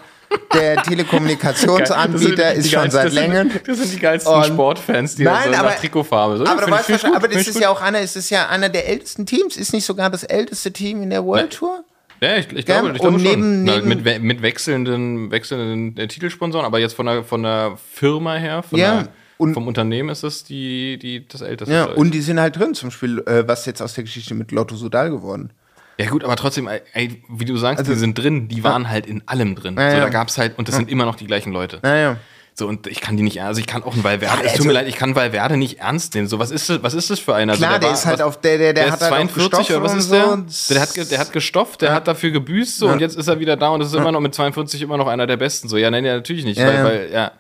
[0.55, 3.51] Der Telekommunikationsanbieter ist schon seit Längen.
[3.67, 6.39] Das sind die geilsten Und- Sportfans, die Nein, so aber- nach Trikotfarbe.
[6.39, 7.63] So, Aber weißt gut, aber das ist gut.
[7.63, 10.73] ja auch einer, es ist ja einer der ältesten Teams, ist nicht sogar das älteste
[10.73, 11.85] Team in der World Tour?
[12.21, 13.31] Ja, ich, ich glaube, ich glaube Und schon.
[13.41, 17.79] neben- Na, neben- mit, mit wechselnden, wechselnden äh, Titelsponsoren, aber jetzt von der, von der
[17.93, 19.09] Firma her, von Ja, der,
[19.41, 21.73] und- vom Unternehmen ist es die, die, das älteste.
[21.75, 24.53] Ja, und die sind halt drin, zum Beispiel, äh, was jetzt aus der Geschichte mit
[24.53, 25.51] Lotto Sudal geworden.
[25.99, 29.07] Ja gut, aber trotzdem, ey, wie du sagst, Also- die sind drin, die waren halt
[29.07, 29.77] in allem drin.
[29.79, 30.03] Ja, so, ja.
[30.05, 31.79] da gab's halt, und das sind immer noch die gleichen Leute.
[31.83, 32.17] Naja.
[32.55, 34.61] So, und ich kann die nicht, also ich kann auch einen Valverde, Ja, es tut
[34.61, 36.27] also- mir leid, ich kann Valverde nicht ernst nehmen.
[36.27, 37.55] So, was ist das, was ist das für einer?
[37.55, 39.17] Klar, also, der war- ist halt was- auf der, der, der, der hat halt auch
[39.17, 40.45] 42 oder was ist der?
[40.49, 40.75] so.
[40.75, 42.93] Der hat, der hat gestofft, der hat dafür gebüßt so Ja.
[42.93, 45.07] und jetzt ist er wieder da und das ist immer noch mit 42 immer noch
[45.07, 45.69] einer der Besten.
[45.69, 46.85] So, ja, nein, ja, natürlich nicht, Ja, weil, ja.
[46.85, 47.33] weil, ja,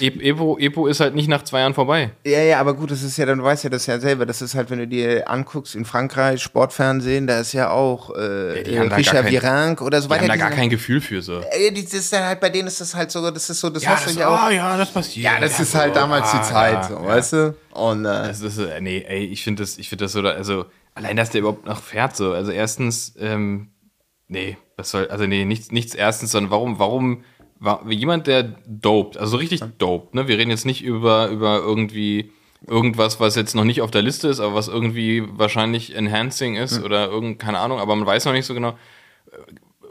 [0.00, 2.10] E- Epo, Epo ist halt nicht nach zwei Jahren vorbei.
[2.26, 4.26] Ja, ja, aber gut, das ist ja, dann du weißt ja das ja selber.
[4.26, 8.62] Das ist halt, wenn du dir anguckst in Frankreich, Sportfernsehen, da ist ja auch äh,
[8.88, 10.32] gar Richard Virenque oder so Die haben weiter.
[10.32, 11.40] da gar kein Gefühl für so.
[11.70, 13.82] Die- das ist dann halt, bei denen ist das halt so, das ist so, das
[13.82, 14.38] Ja, hast das, du ja auch.
[14.42, 15.24] ah, ja, das passiert.
[15.24, 17.06] Ja, das ist halt so, damals ah, die Zeit, ja, so, ja.
[17.06, 17.54] weißt du?
[17.72, 20.66] Und äh, Das ist, äh, nee, ey, ich finde das, ich finde das so, also,
[20.94, 23.70] allein, dass der überhaupt noch fährt, so, also erstens, ähm,
[24.28, 27.24] nee, was soll, also nee, nichts, nichts erstens, sondern warum, warum,
[27.58, 31.58] war, jemand, der dopt, also so richtig dopt, ne, wir reden jetzt nicht über, über
[31.58, 32.30] irgendwie
[32.66, 36.82] irgendwas, was jetzt noch nicht auf der Liste ist, aber was irgendwie wahrscheinlich enhancing ist
[36.82, 38.76] oder irgend, keine Ahnung, aber man weiß noch nicht so genau,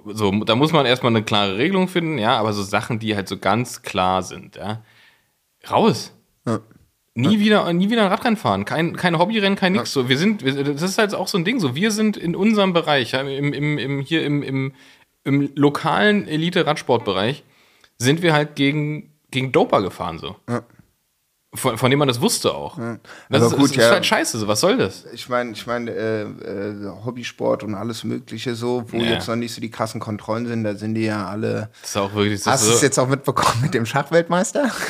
[0.05, 3.27] so, da muss man erstmal eine klare Regelung finden, ja, aber so Sachen, die halt
[3.27, 4.83] so ganz klar sind, ja,
[5.69, 6.13] raus.
[7.15, 8.65] Nie wieder, nie wieder ein Radrennen fahren.
[8.65, 9.93] Kein, kein Hobbyrennen, kein nix.
[9.93, 11.59] So, wir sind, das ist halt auch so ein Ding.
[11.59, 14.73] So, wir sind in unserem Bereich, ja, im, im, im, hier im, im,
[15.23, 17.43] im lokalen Elite-Radsportbereich,
[17.97, 20.35] sind wir halt gegen, gegen Doper gefahren, so.
[21.55, 22.79] Von, von dem man das wusste auch.
[23.29, 23.91] Das, Aber ist, gut, ist ja.
[23.91, 25.05] halt scheiße, so, was soll das?
[25.13, 29.11] ich meine, ich meine, äh, äh, Hobbysport und alles Mögliche so, wo Ja.
[29.11, 31.69] jetzt noch nicht so die krassen Kontrollen sind, da sind die ja alle.
[31.81, 32.39] Das ist auch wirklich.
[32.43, 34.71] Das Hast du es so, jetzt auch mitbekommen mit dem Schachweltmeister?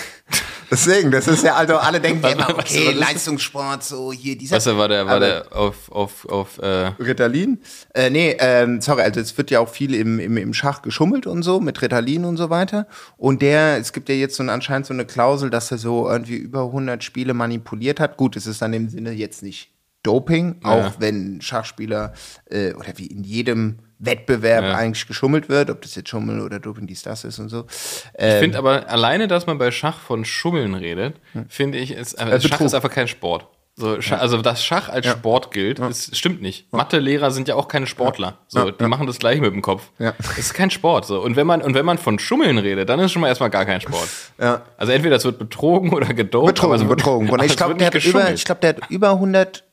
[0.73, 4.11] Deswegen, das ist ja, also alle denken Was- immer, was- okay, was ist- Leistungssport, so
[4.11, 4.55] hier dieser.
[4.55, 7.59] was war der, war der auf, auf, auf, äh, Ritalin?
[7.93, 11.27] Äh, nee, ähm, sorry, also es wird ja auch viel im, im, im Schach geschummelt
[11.27, 12.87] und so, mit Ritalin und so weiter.
[13.17, 16.09] Und der, es gibt ja jetzt so ein, anscheinend so eine Klausel, dass er so
[16.09, 18.17] irgendwie über 100 Spiele manipuliert hat.
[18.17, 19.69] Gut, es ist dann im Sinne jetzt nicht
[20.01, 20.93] Doping, auch Ja.
[20.99, 22.13] wenn Schachspieler
[22.49, 24.75] äh, oder wie in jedem Wettbewerb Ja.
[24.75, 27.65] eigentlich geschummelt wird, ob das jetzt Schummel oder Doping dies, das ist und so.
[27.69, 31.15] Ich Ähm, finde aber alleine, dass man bei Schach von Schummeln redet,
[31.49, 33.47] finde ich, ist, äh, Schach ist einfach kein Sport.
[33.75, 36.71] So, Scha- Also, dass Schach als Sport gilt, ist, stimmt nicht.
[36.71, 38.37] Mathelehrer sind ja auch keine Sportler.
[38.47, 39.89] So, die machen das gleich mit dem Kopf.
[39.97, 40.13] Ja.
[40.19, 41.05] Es ist kein Sport.
[41.07, 41.19] So.
[41.23, 43.65] Und, wenn man, und wenn man von Schummeln redet, dann ist schon mal erstmal gar
[43.65, 44.07] kein Sport.
[44.39, 44.61] Ja.
[44.77, 46.45] Also, entweder es wird betrogen oder gedopt.
[46.53, 47.27] betrogen, wird- betrogen.
[47.43, 49.63] ich glaube, der, hat über- ich glaub, der hat über 100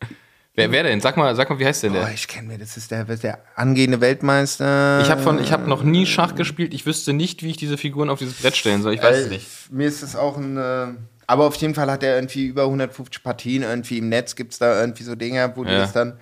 [0.54, 1.00] wer, wer denn?
[1.00, 2.12] Sag mal, sag mal, wie heißt denn Oh, der?
[2.12, 5.00] ich kenne mir, das ist der, der angehende Weltmeister.
[5.02, 6.74] Ich habe von, ich habe noch nie Schach gespielt.
[6.74, 8.94] Ich wüsste nicht, wie ich diese Figuren auf dieses Brett stellen soll.
[8.94, 9.46] Ich weiß es Äh, nicht.
[9.72, 10.56] Mir ist es auch ein.
[10.56, 10.86] Äh,
[11.26, 13.62] aber auf jeden Fall hat er irgendwie über 150 Partien.
[13.62, 15.78] Irgendwie im Netz gibt es da irgendwie so Dinger, wo Ja.
[15.78, 16.18] das dann.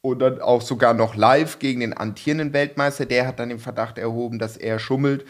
[0.00, 3.04] Und dann auch sogar noch live gegen den amtierenden Weltmeister.
[3.06, 5.24] Der hat dann den Verdacht erhoben, dass er schummelt.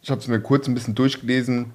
[0.00, 1.72] Ich habe es mir kurz ein bisschen durchgelesen.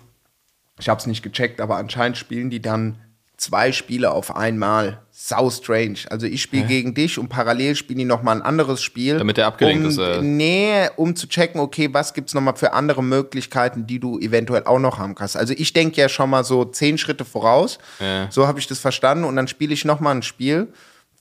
[0.79, 2.97] Ich habe es nicht gecheckt, aber anscheinend spielen die dann
[3.39, 5.01] zwei Spiele auf einmal.
[5.11, 5.99] Sau strange.
[6.09, 9.17] Also ich spiele gegen dich und parallel spielen die nochmal ein anderes Spiel.
[9.17, 10.21] Damit der abgelenkt um, ist, äh.
[10.21, 14.63] Nee, um zu checken, okay, was gibt's noch mal für andere Möglichkeiten, die du eventuell
[14.65, 15.35] auch noch haben kannst.
[15.35, 17.79] Also ich denke ja schon mal so zehn Schritte voraus.
[17.99, 18.27] Ja.
[18.31, 19.25] So habe ich das verstanden.
[19.25, 20.71] Und dann spiele ich noch mal ein Spiel,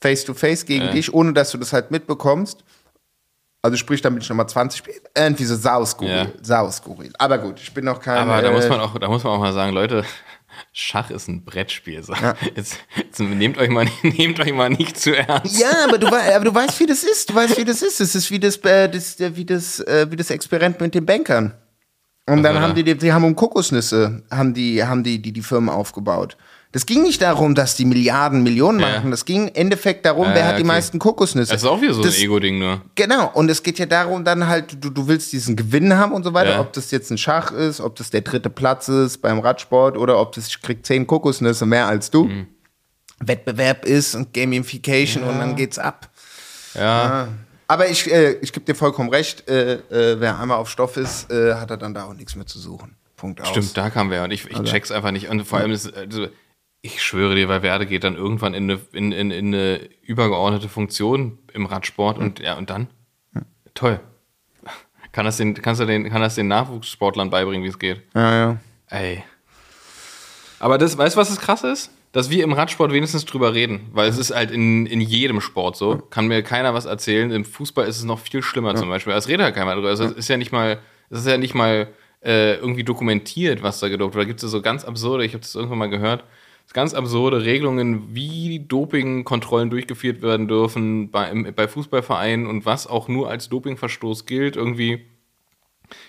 [0.01, 2.63] face to face gegen dich, ohne dass du das halt mitbekommst.
[3.61, 4.97] Also sprich, damit ich noch mal 20 Spiele.
[5.15, 6.15] Irgendwie so sauskurril.
[6.15, 6.27] Ja.
[6.41, 7.11] Sauskurril.
[7.17, 8.17] Aber gut, ich bin noch kein...
[8.17, 10.05] Aber da äh, muss man auch, da muss man auch mal sagen, Leute,
[10.73, 12.03] Schach ist ein Brettspiel.
[12.03, 12.13] So.
[12.55, 15.59] Jetzt, jetzt nehmt euch mal, nehmt euch mal nicht zu ernst.
[15.59, 17.29] Ja, aber du, aber du weißt, wie das ist.
[17.29, 17.99] Du weißt, wie das ist.
[17.99, 21.05] Es ist wie das, äh, das, äh, wie das, äh, wie das Experiment mit den
[21.05, 21.53] Bankern.
[22.27, 25.41] Und dann war haben die, die haben um Kokosnüsse, haben die, haben die, die, die
[25.41, 26.37] Firmen aufgebaut.
[26.71, 28.89] Das ging nicht darum, dass die Milliarden, Millionen Ja.
[28.97, 29.09] machen.
[29.09, 30.67] Das ging im Endeffekt darum, Ah, wer hat die okay.
[30.67, 31.51] meisten Kokosnüsse.
[31.51, 32.81] Das ist auch wieder so Das- ein Ego-Ding nur.
[32.93, 36.23] Genau, und es geht ja darum, dann halt, du, du willst diesen Gewinn haben und
[36.23, 36.59] so weiter, Ja.
[36.61, 40.19] ob das jetzt ein Schach ist, ob das der dritte Platz ist beim Radsport oder
[40.19, 42.25] ob das, ich krieg zehn Kokosnüsse mehr als du.
[42.25, 42.47] Mhm.
[43.19, 46.09] Wettbewerb ist und Gamification und dann geht's ab.
[46.75, 47.27] Ja,
[47.67, 51.31] Aber ich, äh, ich gebe dir vollkommen recht, äh, äh, wer einmal auf Stoff ist,
[51.31, 52.95] äh, hat er dann da auch nichts mehr zu suchen.
[53.15, 53.49] Punkt aus.
[53.49, 54.23] stimmt, da kam wer.
[54.23, 55.27] Und ich, ich Also- check's einfach nicht.
[55.29, 56.27] Und vor allem, ist, also,
[56.81, 60.69] ich schwöre dir, weil Werde geht dann irgendwann in eine, in, in, in eine übergeordnete
[60.69, 62.87] Funktion im Radsport und ja, und dann?
[63.73, 63.99] Toll.
[65.11, 68.01] Kann das den, kannst du den, kann das den Nachwuchssportlern beibringen, wie es geht?
[68.13, 68.57] Ja, ja.
[68.87, 69.23] Ey.
[70.59, 71.91] Aber das, weißt du, was das krass ist?
[72.11, 75.75] Dass wir im Radsport wenigstens drüber reden, weil es ist halt in, in jedem Sport
[75.77, 75.97] so.
[75.97, 77.31] Kann mir keiner was erzählen.
[77.31, 79.13] Im Fußball ist es noch viel schlimmer zum Beispiel.
[79.13, 79.89] Es redet halt keiner drüber.
[79.89, 80.79] Also es ist ja nicht mal,
[81.11, 81.87] es ist ja nicht mal
[82.21, 84.23] äh, irgendwie dokumentiert, was da gedopt wird.
[84.23, 86.23] Da gibt es so ganz absurde, ich habe das irgendwann mal gehört,
[86.73, 93.29] ganz absurde Regelungen, wie Dopingkontrollen durchgeführt werden dürfen bei, bei Fußballvereinen und was auch nur
[93.29, 94.55] als Dopingverstoß gilt.
[94.55, 95.05] Irgendwie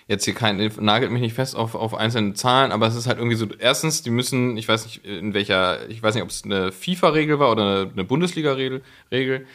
[0.08, 3.18] jetzt hier kein, nagelt mich nicht fest auf, auf einzelne Zahlen, aber es ist halt
[3.18, 6.44] irgendwie so, erstens, die müssen, ich weiß nicht, in welcher, ich weiß nicht, ob es
[6.44, 9.46] eine FIFA-Regel war oder eine Bundesliga-Regel, Regel.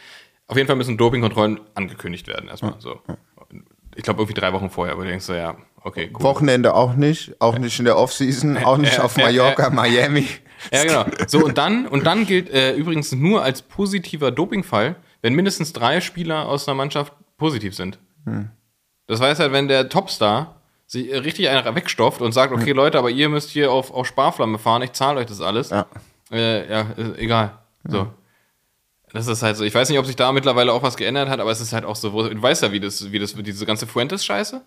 [0.48, 3.00] Auf jeden Fall müssen Dopingkontrollen angekündigt werden, erstmal so.
[3.94, 6.22] Ich glaube, irgendwie drei Wochen vorher, aber du denkst so, ja, okay, cool.
[6.22, 10.26] Wochenende auch nicht, auch nicht in der Offseason, auch nicht auf Mallorca, Miami.
[10.72, 11.04] Ja, genau.
[11.26, 16.00] So, und dann, und dann gilt äh, übrigens nur als positiver Dopingfall, wenn mindestens drei
[16.00, 17.98] Spieler aus einer Mannschaft positiv sind.
[19.06, 23.10] Das heißt halt, wenn der Topstar sich richtig einer wegstofft und sagt, okay, Leute, aber
[23.10, 25.70] ihr müsst hier auf, auf Sparflamme fahren, ich zahle euch das alles.
[25.70, 25.86] Ja.
[26.30, 26.86] Äh, ja,
[27.16, 27.58] egal.
[27.84, 28.08] So.
[29.12, 29.64] Das ist halt so.
[29.64, 31.84] Ich weiß nicht, ob sich da mittlerweile auch was geändert hat, aber es ist halt
[31.84, 34.60] auch so, du weißt ja, wie das, wie das, diese ganze Fuentes-Scheiße.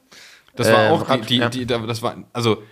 [0.56, 1.50] Das war Äh, auch die, die, ja.
[1.50, 2.64] die, das war, also,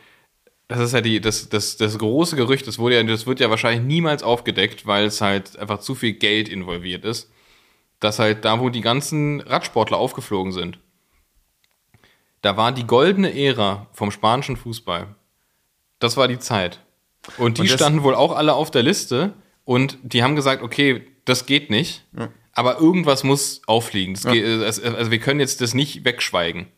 [0.67, 3.49] das ist ja die, das, das, das große Gerücht, das wurde ja, das wird ja
[3.49, 7.31] wahrscheinlich niemals aufgedeckt, weil es halt einfach zu viel Geld involviert ist.
[7.99, 10.77] Dass halt da, wo die ganzen Radsportler aufgeflogen sind,
[12.41, 15.15] da war die goldene Ära vom spanischen Fußball.
[15.99, 16.79] Das war die Zeit.
[17.37, 19.33] Und die Und standen wohl auch alle auf der Liste
[19.65, 22.05] und die haben gesagt, okay, das geht nicht,
[22.53, 24.13] aber irgendwas muss auffliegen.
[24.13, 26.61] Das geht, es- also wir können jetzt das nicht wegschweigen.
[26.61, 26.69] Und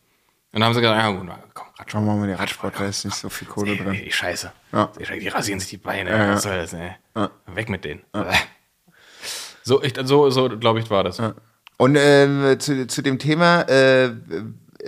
[0.53, 1.91] dann haben sie gesagt, ja gut, komm, Radsport.
[1.91, 3.93] Schauen wir mal, der Radsport, da ist nicht so viel Kohle drin.
[3.93, 4.51] Die Scheiße.
[4.73, 4.91] Ja.
[4.99, 6.09] Die, rasieren sich die Beine.
[6.09, 6.33] Ja, ja.
[6.33, 6.95] Was soll das, ne?
[7.47, 8.01] Weg mit denen.
[9.61, 11.21] So, ich, so, so glaube ich, war das.
[11.77, 14.09] Und ähm, zu, zu dem Thema, äh,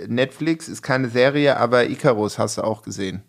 [0.08, 3.22] Netflix ist keine Serie, aber Icarus hast du auch gesehen.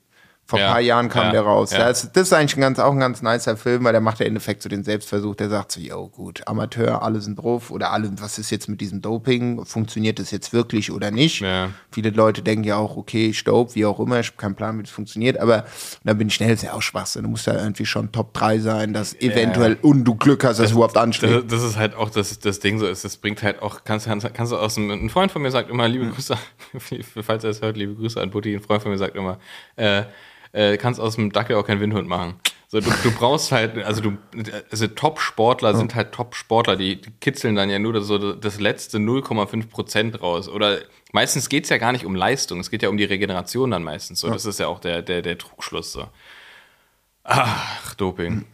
[0.45, 1.71] Vor ein Ja, paar Jahren kam ja, der raus.
[1.71, 1.79] ja.
[1.87, 4.25] Das, das ist eigentlich ein ganz, auch ein ganz nicer Film, weil der macht ja
[4.25, 7.91] im Endeffekt so den Selbstversuch, der sagt so, yo, gut, Amateur, alle sind drauf oder
[7.91, 9.63] alle, was ist jetzt mit diesem Doping?
[9.65, 11.43] Funktioniert das jetzt wirklich oder nicht?
[11.91, 14.77] Viele Leute denken ja auch, okay, ich dope, wie auch immer, ich habe keinen Plan,
[14.77, 15.63] wie das funktioniert, aber
[16.03, 17.23] dann bin ich schnell, das ja auch Schwachsinn.
[17.23, 20.71] Du musst ja irgendwie schon Top 3 sein, dass eventuell, und du Glück hast, dass
[20.71, 21.45] du überhaupt anschlägst.
[21.51, 24.07] Das, das ist halt auch das, das Ding so ist, das bringt halt auch, kannst,
[24.07, 26.35] kannst, kannst du aus dem, ein Freund von mir sagt immer, liebe Grüße,
[27.21, 29.39] falls er es hört, liebe Grüße an Butti, ein Freund von mir sagt immer,
[29.77, 30.03] äh,
[30.53, 32.35] äh, kannst aus dem Dackel auch keinen Windhund machen.
[32.67, 34.17] So, du, du brauchst halt, also du,
[34.71, 38.97] also Top-Sportler sind halt Top-Sportler, die, die kitzeln dann ja nur das, so das letzte
[38.97, 40.49] 0,5 Prozent raus.
[40.49, 40.79] Oder
[41.11, 44.21] meistens geht's ja gar nicht um Leistung, es geht ja um die Regeneration dann meistens.
[44.21, 45.91] So, das ist ja auch der, der, der Trugschluss.
[45.91, 46.07] So.
[47.23, 48.45] Ach, Doping.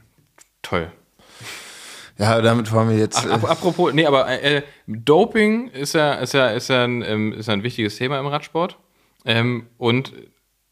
[0.62, 0.92] Toll.
[2.18, 3.26] Ja, damit waren wir jetzt.
[3.26, 7.32] Ach, ap apropos, nee, aber äh, Doping ist ja, ist ja, ist ja ein, ähm,
[7.32, 8.78] ist ja ein wichtiges Thema im Radsport.
[9.24, 10.12] Ähm, und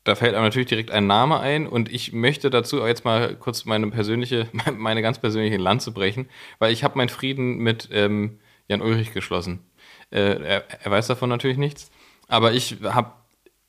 [0.07, 3.65] da fällt einem natürlich direkt ein Name ein und ich möchte dazu jetzt mal kurz
[3.65, 4.47] meine persönliche,
[4.77, 6.29] meine ganz persönliche Lanze brechen,
[6.59, 9.59] weil ich habe meinen Frieden mit ähm, Jan Ulrich geschlossen.
[10.09, 11.91] Äh, er, er weiß davon natürlich nichts,
[12.27, 13.11] aber ich habe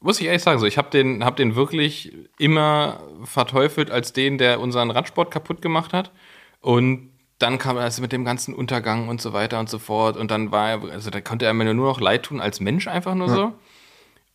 [0.01, 4.39] muss ich ehrlich sagen, so, ich habe den, hab den wirklich immer verteufelt als den,
[4.39, 6.13] der unseren Radsport kaputt gemacht hat.
[6.61, 7.11] Und
[7.41, 10.17] dann kam es mit dem ganzen Untergang und so weiter und so fort.
[10.17, 12.87] Und dann war er, also da konnte er mir nur noch leid tun als Mensch
[12.87, 13.53] einfach nur so.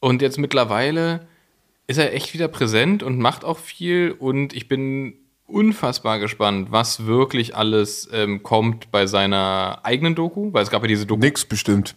[0.01, 1.29] Und jetzt mittlerweile
[1.87, 4.11] ist er echt wieder präsent und macht auch viel.
[4.17, 5.15] Und ich bin
[5.45, 10.87] unfassbar gespannt, was wirklich alles ähm, kommt bei seiner eigenen Doku, weil es gab ja
[10.87, 11.95] diese Doku Nix bestimmt.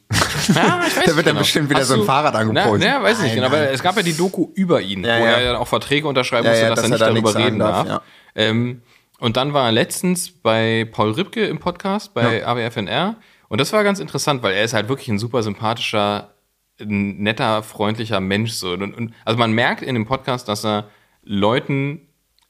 [0.49, 2.83] ja, ich weiß Da wird dann bestimmt wieder so ein Fahrrad angepolt.
[2.85, 3.69] Na, weiß ich nicht genau, aber nein.
[3.73, 5.31] es gab ja die Doku über ihn, Ja, wo ja.
[5.31, 7.59] er ja auch Verträge unterschreiben Ja, musste, ja, dass, dass er nicht da darüber reden
[7.61, 7.89] darf, darf.
[7.89, 8.03] ja.
[8.35, 8.83] Ähm,
[9.21, 13.17] und dann war er letztens bei Paul Ripke im Podcast, bei AWFNR.
[13.49, 16.35] Und das war ganz interessant, weil er ist halt wirklich ein super sympathischer,
[16.81, 18.53] ein netter, freundlicher Mensch.
[18.53, 18.73] So.
[18.73, 20.91] Und, und, also man merkt in dem Podcast, dass er
[21.23, 22.03] Leuten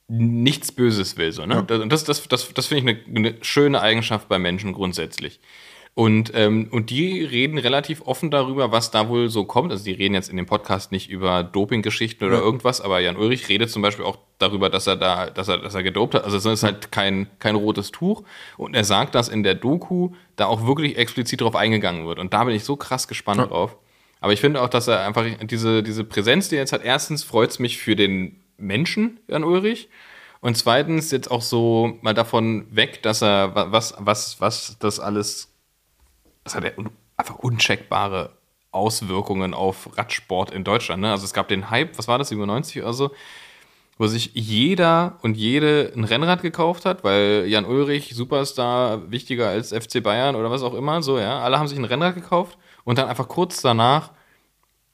[0.08, 1.32] nichts Böses will.
[1.32, 1.60] So, ne?
[1.60, 5.40] Und das, das, das, das finde ich eine, eine schöne Eigenschaft bei Menschen grundsätzlich.
[5.98, 9.72] Und, ähm, und die reden relativ offen darüber, was da wohl so kommt.
[9.72, 13.48] Also die reden jetzt in dem Podcast nicht über Dopinggeschichten oder irgendwas, aber Jan Ulrich
[13.48, 16.24] redet zum Beispiel auch darüber, dass er da, dass er, dass er gedopt hat.
[16.24, 18.24] Also es ist halt kein, kein rotes Tuch.
[18.58, 22.18] Und er sagt, dass in der Doku da auch wirklich explizit drauf eingegangen wird.
[22.18, 23.78] Und da bin ich so krass gespannt drauf.
[24.20, 27.22] Aber ich finde auch, dass er einfach diese, diese Präsenz, die er jetzt hat, erstens
[27.22, 29.88] freut es mich für den Menschen, Jan Ulrich.
[30.40, 35.00] Und zweitens jetzt auch so mal davon weg, dass er wa- was, was, was das
[35.00, 35.52] alles,
[36.44, 36.70] das hat ja
[37.16, 38.32] einfach uncheckbare
[38.70, 41.02] Auswirkungen auf Radsport in Deutschland.
[41.02, 41.10] Ne?
[41.10, 43.10] Also es gab den Hype, was war das, 97 oder so,
[43.98, 49.72] wo sich jeder und jede ein Rennrad gekauft hat, weil Jan Ulrich, Superstar, wichtiger als
[49.72, 51.40] FC Bayern oder was auch immer, so, ja.
[51.40, 54.12] Alle haben sich ein Rennrad gekauft und dann einfach kurz danach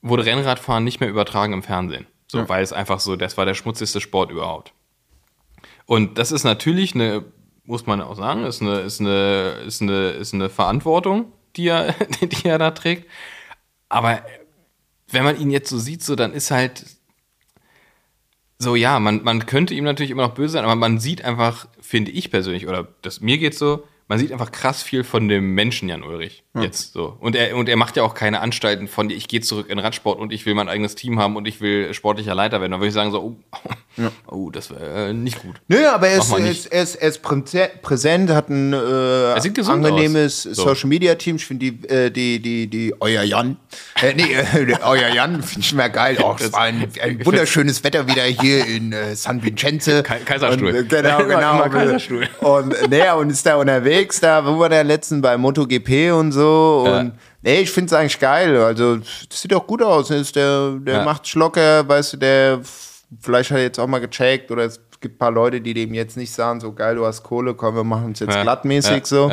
[0.01, 2.07] wurde Rennradfahren nicht mehr übertragen im Fernsehen.
[2.27, 4.73] So, weil es einfach so, das war der schmutzigste Sport überhaupt.
[5.85, 7.25] Und das ist natürlich eine,
[7.65, 11.93] muss man auch sagen, ist eine, ist eine, ist eine, ist eine Verantwortung, die er,
[12.23, 13.09] die er da trägt.
[13.91, 14.25] Aber
[15.11, 16.87] wenn man ihn jetzt so sieht, so, dann ist halt
[18.59, 21.69] so, ja, man, man könnte ihm natürlich immer noch böse sein, aber man sieht einfach,
[21.81, 25.55] finde ich persönlich, oder das, mir geht's so, man sieht einfach krass viel von dem
[25.55, 27.17] Menschen Jan Ulrich jetzt so.
[27.21, 30.19] Und er, und er macht ja auch keine Anstalten von, ich gehe zurück in Radsport
[30.19, 32.73] und ich will mein eigenes Team haben und ich will sportlicher Leiter werden.
[32.73, 33.63] Dann würde ich sagen so, oh,
[34.31, 35.57] oh das wäre äh, nicht gut.
[35.69, 38.75] Nö, aber er ist, mal er ist, er ist, er ist präse- präsent, hat ein
[38.75, 40.43] äh, angenehmes.
[40.43, 40.65] So.
[40.65, 41.37] Social Media Team.
[41.37, 43.57] Ich finde die, äh, die, die, die, euer Jan.
[44.03, 46.19] Äh, nee, äh, euer Jan finde ich mehr geil.
[46.19, 50.03] Auch es war ein, ein wunderschönes Wetter wieder hier in äh, San Vincenzo.
[50.03, 50.75] Kai- Kaiserstuhl.
[50.75, 51.69] Und, genau, genau.
[51.71, 52.29] Kaiserstuhl.
[52.41, 56.42] Und, nee, und ist da unterwegs, da, wo war der letzten bei MotoGP und so.
[56.43, 57.01] Ja.
[57.01, 57.13] Und
[57.43, 58.57] nee, ich finde es eigentlich geil.
[58.57, 60.11] Also, das sieht auch gut aus.
[60.11, 61.05] Ist der, der Ja.
[61.05, 62.61] macht locker, weißt du, der
[63.21, 65.93] vielleicht hat er jetzt auch mal gecheckt oder es gibt ein paar Leute, die dem
[65.95, 69.05] jetzt nicht sagen, so geil, du hast Kohle, komm, wir machen es jetzt Ja, glattmäßig
[69.07, 69.31] so.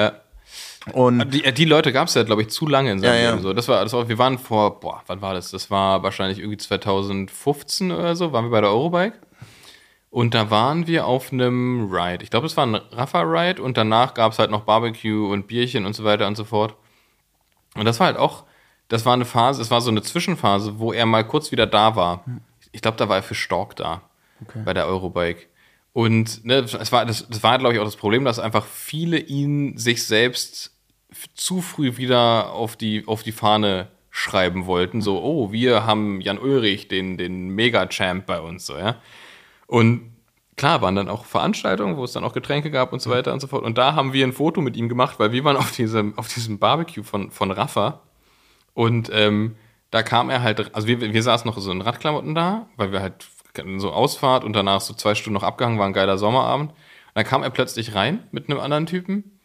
[0.94, 3.30] Und Die, die Leute gab es ja, glaube ich, zu lange in seinem Ja, ja.
[3.32, 3.44] Leben.
[3.44, 3.54] So.
[3.54, 5.52] Das war, das war, wir waren vor, boah, wann war das?
[5.52, 9.14] Das war wahrscheinlich irgendwie 2015 oder so, waren wir bei der Eurobike.
[10.10, 12.24] Und da waren wir auf einem Ride.
[12.24, 15.86] Ich glaube, es war ein Rafa-Ride und danach gab es halt noch Barbecue und Bierchen
[15.86, 16.76] und so weiter und so fort.
[17.76, 18.46] Und das war halt auch,
[18.88, 21.96] das war eine Phase, es war so eine Zwischenphase, wo er mal kurz wieder da
[21.96, 22.24] war.
[22.72, 24.02] Ich glaube, da war er für Stork da,
[24.66, 25.48] bei der Eurobike.
[25.94, 29.20] Und ne, es war, das, das war, glaube ich, auch das Problem, dass einfach viele
[29.20, 30.76] ihn sich selbst
[31.34, 35.02] zu früh wieder auf die, auf die Fahne schreiben wollten.
[35.02, 39.02] So, oh, wir haben Jan Ulrich, den, den Mega-Champ bei uns, so, ja.
[39.68, 40.19] Und
[40.60, 43.40] klar waren dann auch Veranstaltungen, wo es dann auch Getränke gab und so weiter und
[43.40, 43.64] so fort.
[43.64, 46.28] Und da haben wir ein Foto mit ihm gemacht, weil wir waren auf diesem, auf
[46.28, 48.02] diesem Barbecue von, von Rafa.
[48.74, 49.56] Und ähm,
[49.90, 53.02] da kam er halt, also wir, wir saßen noch so in Radklamotten da, weil wir
[53.02, 53.26] halt
[53.78, 56.72] so Ausfahrt und danach so zwei Stunden noch abgehangen, war ein geiler Sommerabend.
[56.72, 56.78] Und
[57.16, 59.40] dann kam er plötzlich rein mit einem anderen Typen.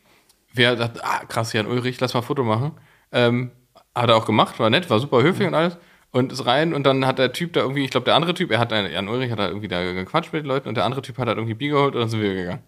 [0.53, 2.73] Wir dachten, ah, krass, Jan Ulrich, lass mal ein Foto machen.
[3.13, 3.53] Ähm,
[3.95, 5.79] hat er auch gemacht, war nett, war super höflich und alles.
[6.15, 8.51] Und ist rein und dann hat der Typ da irgendwie, ich glaube, der andere Typ,
[8.53, 10.85] er hat, einen- Jan Ulrich hat da irgendwie da gequatscht mit den Leuten und der
[10.85, 12.63] andere Typ hat halt irgendwie Bier geholt und dann sind wir gegangen.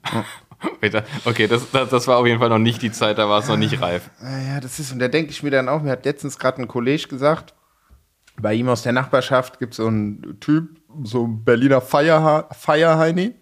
[0.81, 3.39] Dachte, okay, das, das, das war auf jeden Fall noch nicht die Zeit, da war
[3.39, 4.11] es noch nicht reif.
[4.21, 6.67] Ja, das ist, und da denke ich mir dann auch, mir hat letztens gerade ein
[6.67, 7.55] Kollege gesagt,
[8.41, 13.35] bei ihm aus der Nachbarschaft gibt es so einen Typ, so ein Berliner Feier, Feierheini,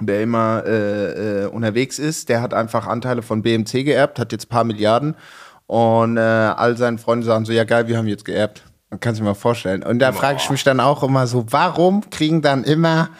[0.00, 2.30] der immer äh, äh, unterwegs ist.
[2.30, 5.16] Der hat einfach Anteile von BMC geerbt, hat jetzt ein paar Milliarden.
[5.66, 8.64] Und äh, all seine Freunde sagen so, ja geil, wir haben jetzt geerbt.
[8.90, 9.84] Man kann sich mal vorstellen.
[9.84, 13.10] Und da frage ich mich dann auch immer so, warum kriegen dann immer,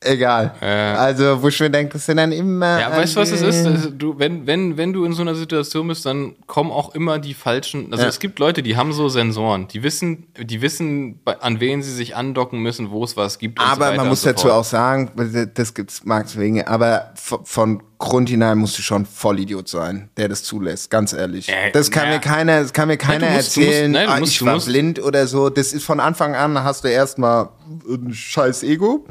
[0.00, 0.52] egal.
[0.60, 2.80] Also, wo ich mir denke, das sind dann immer.
[2.80, 3.66] Ja, weißt du, was es ist?
[3.66, 6.94] äh, Das- Du, wenn, wenn, wenn du in so einer Situation bist, dann kommen auch
[6.94, 7.92] immer die falschen.
[7.92, 8.08] Also Ja.
[8.08, 12.16] es gibt Leute, die haben so Sensoren, die wissen, die wissen, an wen sie sich
[12.16, 13.58] andocken müssen, wo es was gibt.
[13.60, 14.54] so Aber weiter man muss so dazu fort.
[14.60, 15.10] auch sagen,
[15.54, 17.12] das gibt's Marx wegen, aber
[17.44, 21.50] von Grund hinein musst du schon Vollidiot sein, der das zulässt, ganz ehrlich.
[21.50, 22.14] Äh, das kann na.
[22.14, 24.44] mir keiner, das kann mir keiner du musst- du musst- erzählen, nein, ah, musst- ich
[24.44, 25.50] war blind oder so.
[25.50, 27.50] Das ist von Anfang an, hast du erstmal
[27.86, 29.04] ein scheiß Ego.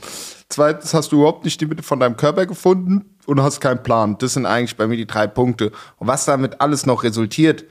[0.50, 4.18] Zweitens hast du überhaupt nicht die Mitte von deinem Körper gefunden und hast keinen Plan.
[4.18, 5.72] Das sind eigentlich bei mir die drei Punkte.
[5.98, 7.66] Und was damit alles noch resultiert,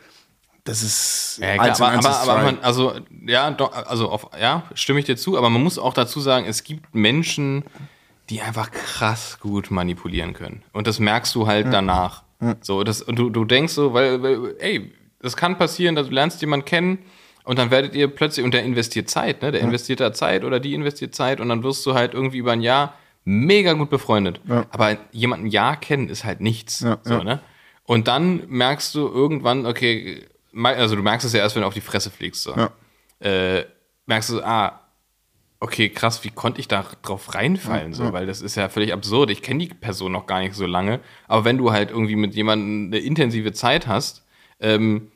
[0.63, 2.93] das ist Ja, klar, aber, aber, aber man, also,
[3.27, 6.47] ja, doch, also auf, ja, stimme ich dir zu, aber man muss auch dazu sagen,
[6.47, 7.65] es gibt Menschen,
[8.31, 10.63] die einfach krass gut manipulieren können.
[10.73, 12.23] Und das merkst du halt danach.
[12.61, 16.13] So, das, und du, du denkst so, weil, weil, ey, das kann passieren, dass du
[16.13, 16.99] lernst jemanden kennen
[17.49, 19.51] und dann werdet ihr plötzlich, und der investiert Zeit, ne?
[19.51, 22.53] Der investiert da Zeit oder die investiert Zeit und dann wirst du halt irgendwie über
[22.53, 22.93] ein Jahr
[23.25, 24.39] mega gut befreundet.
[24.69, 26.81] Aber jemanden ein Jahr kennen ist halt nichts.
[27.05, 27.41] so, Ne?
[27.85, 30.27] Und dann merkst du irgendwann, okay,
[30.63, 32.43] also du merkst es ja erst, wenn du auf die Fresse fliegst.
[32.43, 32.55] So.
[33.21, 33.65] Äh,
[34.05, 34.81] merkst du, ah,
[35.59, 37.95] okay, krass, wie konnte ich da drauf reinfallen?
[37.95, 39.31] So, weil das ist ja völlig absurd.
[39.31, 41.01] Ich kenne die Person noch gar nicht so lange.
[41.29, 44.27] Aber wenn du halt irgendwie mit jemandem eine intensive Zeit hast,
[44.61, 45.11] ähm,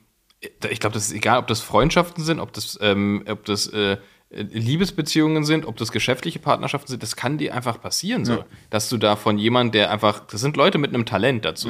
[0.71, 3.97] ich glaube, das ist egal, ob das Freundschaften sind, ob das, ähm, ob das äh,
[4.31, 8.97] Liebesbeziehungen sind, ob das geschäftliche Partnerschaften sind, das kann dir einfach passieren, so, dass du
[8.97, 11.69] da von jemand, der einfach, das sind Leute mit einem Talent dazu.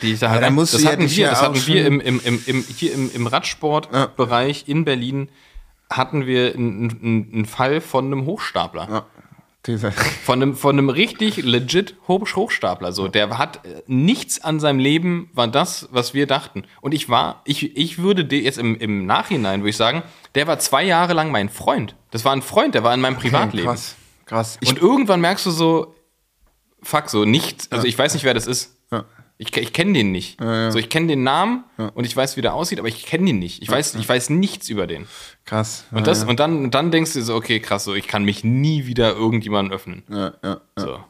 [0.00, 2.42] Die ich da halt, das ja hatten wir, ja das hatten wir im, im, im,
[2.46, 5.28] im, hier im, im Radsportbereich in Berlin
[5.90, 9.06] hatten wir einen, einen Fall von einem Hochstapler.
[9.66, 9.92] Diese,
[10.24, 12.92] Von einem, von einem richtig legit Hoch- Hochstapler.
[12.92, 13.06] So.
[13.06, 16.64] Der hat äh, nichts an seinem Leben, war das, was wir dachten.
[16.80, 20.02] Und ich war, ich, ich würde dir jetzt im, im Nachhinein, würde ich sagen,
[20.34, 21.94] der war zwei Jahre lang mein Freund.
[22.10, 23.68] Das war ein Freund, der war in meinem Privatleben.
[23.68, 23.94] krass,
[24.26, 24.58] krass.
[24.60, 25.94] Ich, Und irgendwann merkst du so,
[26.82, 28.76] fuck, so nichts, also ich weiß nicht, wer das ist.
[29.42, 29.48] Ja.
[29.48, 30.40] Ich, ich kenne den nicht.
[30.40, 31.64] So, ich kenne den Namen
[31.94, 33.62] und ich weiß, wie der aussieht, aber ich kenne den nicht.
[33.62, 35.06] Ich weiß, ich weiß nichts über den.
[35.44, 35.84] krass.
[35.90, 38.44] Und, das, und dann, und dann denkst du so, okay, krass, so, ich kann mich
[38.44, 40.02] nie wieder irgendjemandem öffnen.
[40.08, 41.00] ja, ja, So.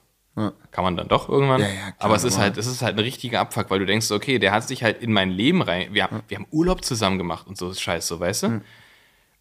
[0.70, 1.60] Kann man dann doch irgendwann.
[1.60, 3.84] Ja, ja, klar, aber es ist halt, es ist halt ein richtiger Abfuck, weil du
[3.84, 5.88] denkst, okay, der hat sich halt in mein Leben rein.
[5.92, 8.48] Wir, haben wir haben Urlaub zusammen gemacht und so ist Scheiß, so, weißt du?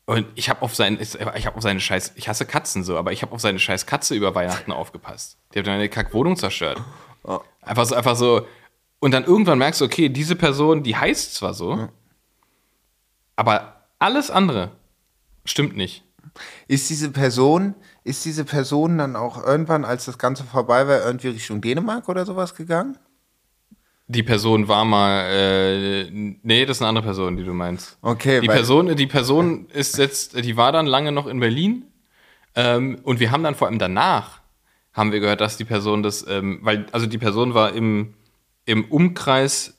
[0.06, 1.16] Und ich habe auf seinen, ich
[1.46, 4.16] habe auf seine Scheiß, ich hasse Katzen so, aber ich habe auf seine Scheiß Katze
[4.16, 5.38] über Weihnachten aufgepasst.
[5.54, 6.82] Die hat meine Kackwohnung zerstört.
[7.62, 8.46] Einfach so, einfach so.
[9.02, 11.90] Und dann irgendwann merkst du, okay, diese Person, die heißt zwar so,
[13.36, 14.72] aber alles andere
[15.44, 16.04] stimmt nicht.
[16.68, 17.74] Ist diese Person,
[18.04, 22.28] ist diese Person dann auch irgendwann, als das Ganze vorbei war, irgendwie Richtung Dänemark oder
[22.28, 22.96] sowas gegangen?
[24.06, 27.98] Die Person war mal, äh, nee, das ist eine andere Person, die du meinst.
[28.04, 31.86] Okay, Die Person, die Person ist jetzt, die war dann lange noch in Berlin
[32.54, 34.42] ähm, und wir haben dann vor allem danach
[34.94, 38.14] haben wir gehört, dass die Person das, ähm, weil also die Person war im
[38.66, 39.78] im Umkreis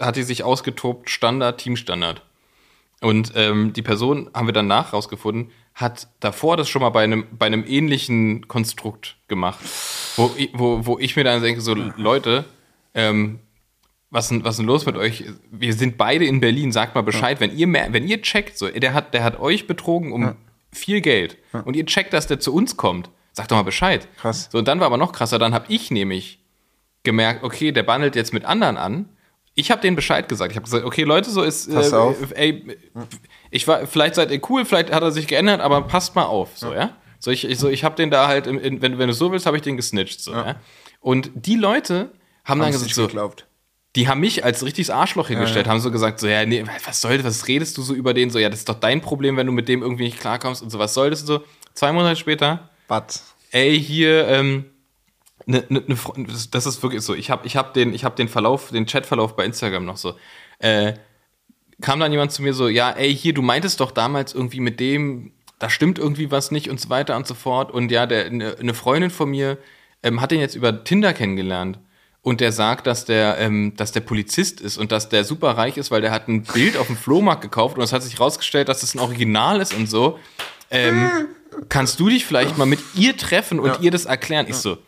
[0.00, 2.22] hat die sich ausgetobt Standard Teamstandard
[3.00, 7.24] und ähm, die Person haben wir danach rausgefunden hat davor das schon mal bei einem
[7.30, 9.60] bei einem ähnlichen Konstrukt gemacht,
[10.16, 12.44] wo ich, wo, wo ich mir dann denke so Leute
[12.94, 13.38] ähm,
[14.10, 15.24] was denn, was denn los mit euch?
[15.50, 18.66] Wir sind beide in Berlin, sagt mal Bescheid, wenn ihr mer- wenn ihr checkt, so,
[18.66, 20.34] der hat, der hat euch betrogen um
[20.72, 24.08] viel Geld und ihr checkt, dass der zu uns kommt, sagt doch mal Bescheid.
[24.16, 24.48] Krass.
[24.50, 26.40] So, und dann war aber noch krasser, dann habe ich nämlich
[27.08, 29.08] gemerkt, okay, der bandelt jetzt mit anderen an.
[29.54, 30.52] Ich habe denen Bescheid gesagt.
[30.52, 32.16] Ich habe gesagt, okay, Leute, so ist, Pass auf.
[32.34, 32.76] ey,
[33.50, 36.50] ich war, vielleicht seid ihr cool, vielleicht hat er sich geändert, aber passt mal auf,
[36.56, 36.90] so, ja.
[37.18, 39.32] So, ich, ich, so, ich habe den da halt, im, in, wenn, wenn du so
[39.32, 40.56] willst, habe ich den gesnitcht, so, ja.
[41.00, 42.12] Und die Leute
[42.44, 43.46] haben dann Haben's gesagt, so, geglaubt.
[43.96, 47.16] die haben mich als richtiges Arschloch hingestellt, haben so gesagt, so, ja, nee, was soll
[47.16, 48.30] das, was redest du so über den?
[48.30, 50.70] So, ja, das ist doch dein Problem, wenn du mit dem irgendwie nicht klarkommst und
[50.70, 51.42] so, was soll das so?
[51.74, 53.20] Zwei Monate später, But.
[53.50, 54.66] ey, hier, ähm,
[55.48, 55.96] ne, ne, ne,
[56.50, 59.34] das, ist wirklich so, ich habe ich hab den, ich hab den Verlauf, den Chatverlauf
[59.34, 60.14] bei Instagram noch so,
[60.58, 60.92] äh,
[61.80, 64.78] kam dann jemand zu mir so, ja, ey, hier, du meintest doch damals irgendwie mit
[64.78, 67.70] dem, da stimmt irgendwie was nicht und so weiter und so fort.
[67.72, 69.58] Und ja, der, eine ne Freundin von mir
[70.02, 71.78] ähm, hat den jetzt über Tinder kennengelernt.
[72.20, 75.76] Und der sagt, dass der, ähm, dass der Polizist ist und dass der super reich
[75.76, 78.68] ist, weil der hat ein Bild auf dem Flohmarkt gekauft und es hat sich rausgestellt,
[78.68, 80.18] dass das ein Original ist und so.
[80.70, 81.08] Ähm,
[81.68, 84.46] kannst du dich vielleicht mal mit ihr treffen und ihr das erklären?
[84.48, 84.78] Ich so,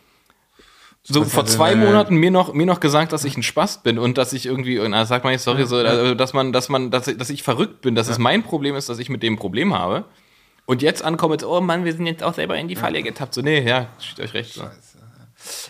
[1.02, 4.18] so vor zwei Monaten mir noch, mir noch gesagt, dass ich ein Spast bin und
[4.18, 6.90] dass ich irgendwie, und dann sagt man jetzt, sorry, so, also, dass man, dass man,
[6.90, 9.36] dass, ich- dass ich verrückt bin, dass es mein Problem ist, dass ich mit dem
[9.36, 10.04] Problem habe.
[10.66, 13.34] Und jetzt ankomme, so, oh Mann, wir sind jetzt auch selber in die Falle getappt.
[13.34, 14.54] So, nee, ja, steht euch recht.
[14.54, 14.62] So.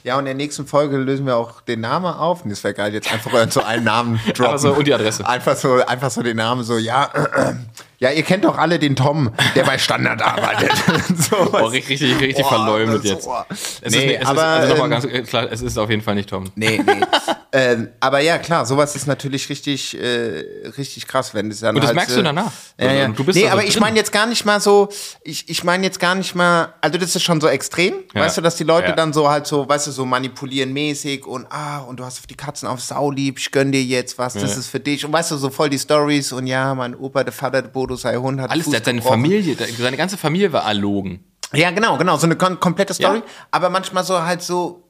[0.03, 2.43] Ja, und in der nächsten Folge lösen wir auch den Namen auf.
[2.45, 4.45] Und das wäre geil, jetzt einfach so einen Namen droppen.
[4.47, 5.27] Aber so, und die Adresse.
[5.27, 7.55] Einfach so, einfach so den Namen so, ja, äh, äh,
[8.01, 10.73] ja, ihr kennt doch alle den Tom, der bei Standard arbeitet.
[11.31, 13.25] so, Oh, richtig, richtig, richtig Boah, verleumdet jetzt.
[13.27, 13.47] boah.
[13.51, 16.03] Es Nee, ist, es aber, ist, also ähm, ganz äh, klar, es ist auf jeden
[16.03, 16.45] Fall nicht Tom.
[16.55, 17.01] Nee, nee.
[17.53, 20.45] ähm, aber ja, klar, sowas ist natürlich richtig, äh,
[20.79, 22.53] richtig krass, wenn es dann Und das halt, merkst äh, du danach.
[22.79, 23.09] Ja, Also, ja.
[23.09, 23.81] du bist nee, aber ich drin.
[23.83, 24.89] meine jetzt gar nicht mal so,
[25.23, 28.23] ich, ich meine jetzt gar nicht mal, also das ist schon so extrem, Ja.
[28.23, 28.97] weißt du, dass die Leute Ja.
[28.97, 32.27] dann so halt so, weißt du, so manipulieren mäßig und ah, und du hast auf
[32.27, 35.13] die Katzen auf Sau lieb, ich gönn dir jetzt was, das ist für dich und
[35.13, 38.17] weißt du, so voll die Stories und ja, mein Opa, der Vater, der Bodo sei
[38.17, 39.21] Hund, hat Alles, Fuß der hat seine gebrochen.
[39.23, 41.25] Familie, seine ganze Familie war erlogen.
[41.53, 43.19] Ja, genau, genau, so eine kom komplette Story.
[43.19, 43.25] Ja.
[43.51, 44.85] Aber manchmal so halt so,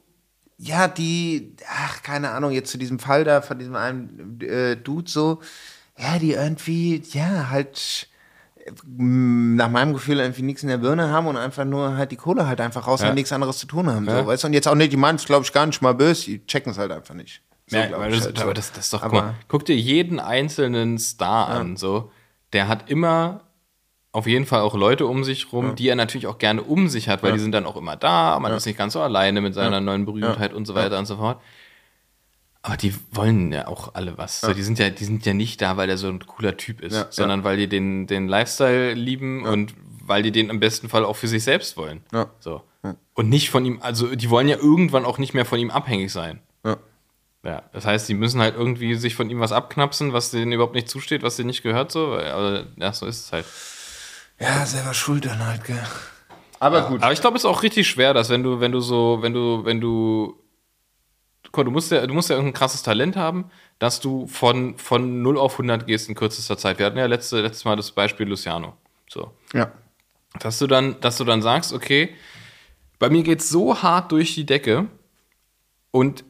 [0.57, 5.09] ja, die, ach, keine Ahnung, jetzt zu diesem Fall da von diesem einen äh, Dude
[5.09, 5.39] so,
[5.97, 8.07] ja, die irgendwie, ja, halt
[8.63, 12.15] äh, nach meinem Gefühl irgendwie nichts in der Birne haben und einfach nur halt die
[12.17, 13.09] Kohle halt einfach raus Ja.
[13.09, 14.05] und nichts anderes zu tun haben.
[14.05, 14.19] Ja.
[14.21, 14.47] So, weißt du?
[14.47, 16.71] Und jetzt auch nicht, die meinen es, glaube ich, gar nicht mal böse, die checken
[16.73, 17.41] es halt einfach nicht.
[17.65, 18.43] So, Ja, aber, das, halt so.
[18.43, 22.11] aber das, das ist doch, guck, Aber- mal, guck dir jeden einzelnen Star an, so.
[22.53, 23.41] Der hat immer
[24.11, 27.07] auf jeden Fall auch Leute um sich rum, die er natürlich auch gerne um sich
[27.07, 29.53] hat, weil die sind dann auch immer da, man ist nicht ganz so alleine mit
[29.53, 31.39] seiner neuen Berühmtheit und so weiter und so fort.
[32.63, 34.41] Aber die wollen ja auch alle was.
[34.41, 36.81] So, die, sind ja, die sind ja nicht da, weil er so ein cooler Typ
[36.81, 39.73] ist, Ja, sondern weil die den, den Lifestyle lieben und
[40.05, 42.03] weil die den im besten Fall auch für sich selbst wollen.
[42.11, 42.27] Ja.
[42.39, 42.61] So.
[43.13, 46.11] Und nicht von ihm, also die wollen ja irgendwann auch nicht mehr von ihm abhängig
[46.11, 46.39] sein.
[47.43, 47.63] Ja.
[47.73, 50.89] Das heißt, die müssen halt irgendwie sich von ihm was abknapsen, was denen überhaupt nicht
[50.89, 52.13] zusteht, was denen nicht gehört, so.
[52.13, 53.45] Aber ja, so ist es halt.
[54.39, 55.81] Ja, selber schuld dann halt, gell.
[56.59, 57.01] Aber gut.
[57.01, 59.33] Aber ich glaube, es ist auch richtig schwer, dass wenn du, wenn du so, wenn
[59.33, 60.39] du, wenn du,
[61.51, 65.23] guck, du musst ja, du musst ja irgendein krasses Talent haben, dass du von, von
[65.23, 66.77] 0 auf 100 gehst in kürzester Zeit.
[66.77, 68.77] Wir hatten ja letzte, letztes Mal das Beispiel Luciano.
[69.09, 69.31] So.
[69.53, 69.71] Ja.
[70.39, 72.13] Dass du dann, dass du dann sagst, okay,
[72.99, 74.85] bei mir geht's so hart durch die Decke
[75.89, 76.23] und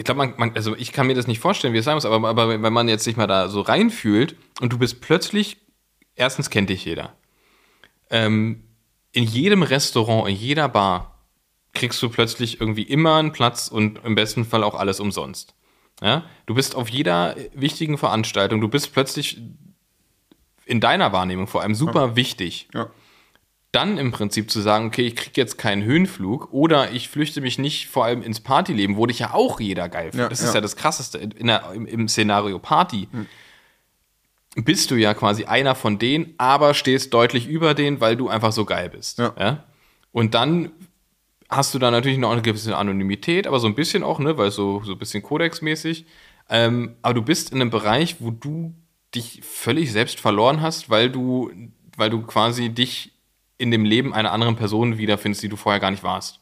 [0.00, 2.06] ich glaube, man, man, also ich kann mir das nicht vorstellen, wie es sein muss,
[2.06, 5.58] aber, aber wenn man jetzt sich mal da so reinfühlt und du bist plötzlich,
[6.14, 7.12] erstens kennt dich jeder.
[8.08, 8.64] Ähm,
[9.12, 11.18] in jedem Restaurant, in jeder Bar
[11.74, 15.54] kriegst du plötzlich irgendwie immer einen Platz und im besten Fall auch alles umsonst.
[16.00, 16.24] Ja?
[16.46, 19.42] Du bist auf jeder wichtigen Veranstaltung, du bist plötzlich
[20.64, 22.68] in deiner Wahrnehmung vor allem super wichtig.
[22.72, 22.88] Ja.
[23.72, 27.58] Dann im Prinzip zu sagen, okay, ich kriege jetzt keinen Höhenflug oder ich flüchte mich
[27.58, 30.24] nicht vor allem ins Partyleben, wo dich ja auch jeder geil findet.
[30.24, 30.54] Ja, das ist ja.
[30.54, 33.08] ja das Krasseste in der, im, im Szenario Party.
[34.56, 38.50] Bist du ja quasi einer von denen, aber stehst deutlich über denen, weil du einfach
[38.50, 39.18] so geil bist.
[39.20, 39.64] Ja.
[40.10, 40.72] Und dann
[41.48, 44.50] hast du da natürlich noch eine gewisse Anonymität, aber so ein bisschen auch, ne, weil
[44.50, 46.06] so, so ein bisschen Kodexmäßig.
[46.48, 48.74] Ähm, aber du bist in einem Bereich, wo du
[49.14, 51.50] dich völlig selbst verloren hast, weil du,
[51.96, 53.12] weil du quasi dich
[53.60, 56.40] in dem Leben einer anderen Person wiederfindest, die du vorher gar nicht warst.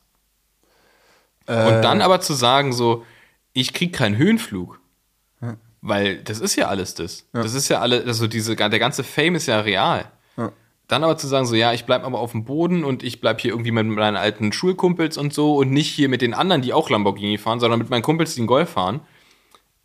[1.46, 3.04] Und dann aber zu sagen, so,
[3.52, 4.80] ich krieg keinen Höhenflug,
[5.80, 7.26] weil das ist ja alles das.
[7.32, 10.10] Das ist ja alle, also diese, der ganze Fame ist ja real.
[10.88, 13.40] Dann aber zu sagen, so, ja, ich bleib aber auf dem Boden und ich bleib
[13.40, 16.72] hier irgendwie mit meinen alten Schulkumpels und so und nicht hier mit den anderen, die
[16.72, 19.00] auch Lamborghini fahren, sondern mit meinen Kumpels, die einen Golf fahren.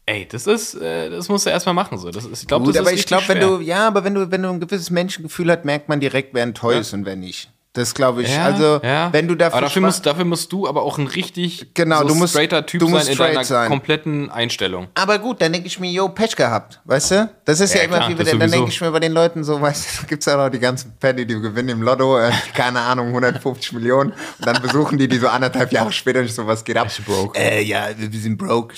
[0.06, 2.12] Ey, das ist, äh, das musst du erstmal machen, so.
[2.12, 4.14] Das ist, ich glaube, Gut, das aber ist ich glaube, wenn du, ja, aber wenn
[4.14, 7.06] du, wenn du ein gewisses Menschengefühl hast, merkt man direkt, wer ein toll ist und
[7.06, 7.53] wer nicht.
[7.76, 8.30] Das glaube ich.
[8.30, 9.11] Ja, also, ja.
[9.11, 12.09] wenn du dafür, aber dafür musst, dafür musst du aber auch ein richtig Genau, so
[12.09, 13.67] du musst- straighter Typ du musst sein in straight deiner sein.
[13.67, 14.89] kompletten Einstellung.
[14.93, 17.30] Aber gut, dann denke ich mir, yo, Pech gehabt, weißt du?
[17.45, 19.43] Das ist ja, Ja, immer klar, wie, das dann denke ich mir bei den Leuten
[19.43, 22.32] so, weißt du, da gibt's ja noch die ganzen Penny, die gewinnen im Lotto, äh,
[22.53, 26.45] keine Ahnung, 150 Millionen und dann besuchen die die so anderthalb Jahre später nicht so,
[26.45, 26.89] was geht ab?
[27.07, 27.39] Broke.
[27.39, 28.76] Äh, ja, wir wir sind broke.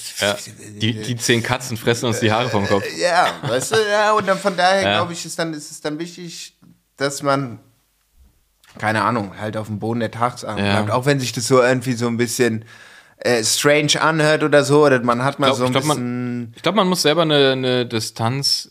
[0.81, 2.85] Die, die zehn Katzen fressen uns die Haare vom Kopf.
[2.97, 5.99] Ja, weißt du, ja, und dann von daher glaube ich, ist dann ist es dann
[5.99, 6.55] wichtig,
[6.95, 7.59] dass man
[8.79, 10.73] keine Ahnung, halt auf dem Boden der Tatsachen Ja.
[10.73, 12.65] bleibt, auch wenn sich das so irgendwie so ein bisschen
[13.17, 15.97] äh, strange anhört oder so, oder man hat mal glaub- so ein ich glaub, man-
[15.97, 18.69] bisschen Ich glaube, man muss selber eine, eine Distanz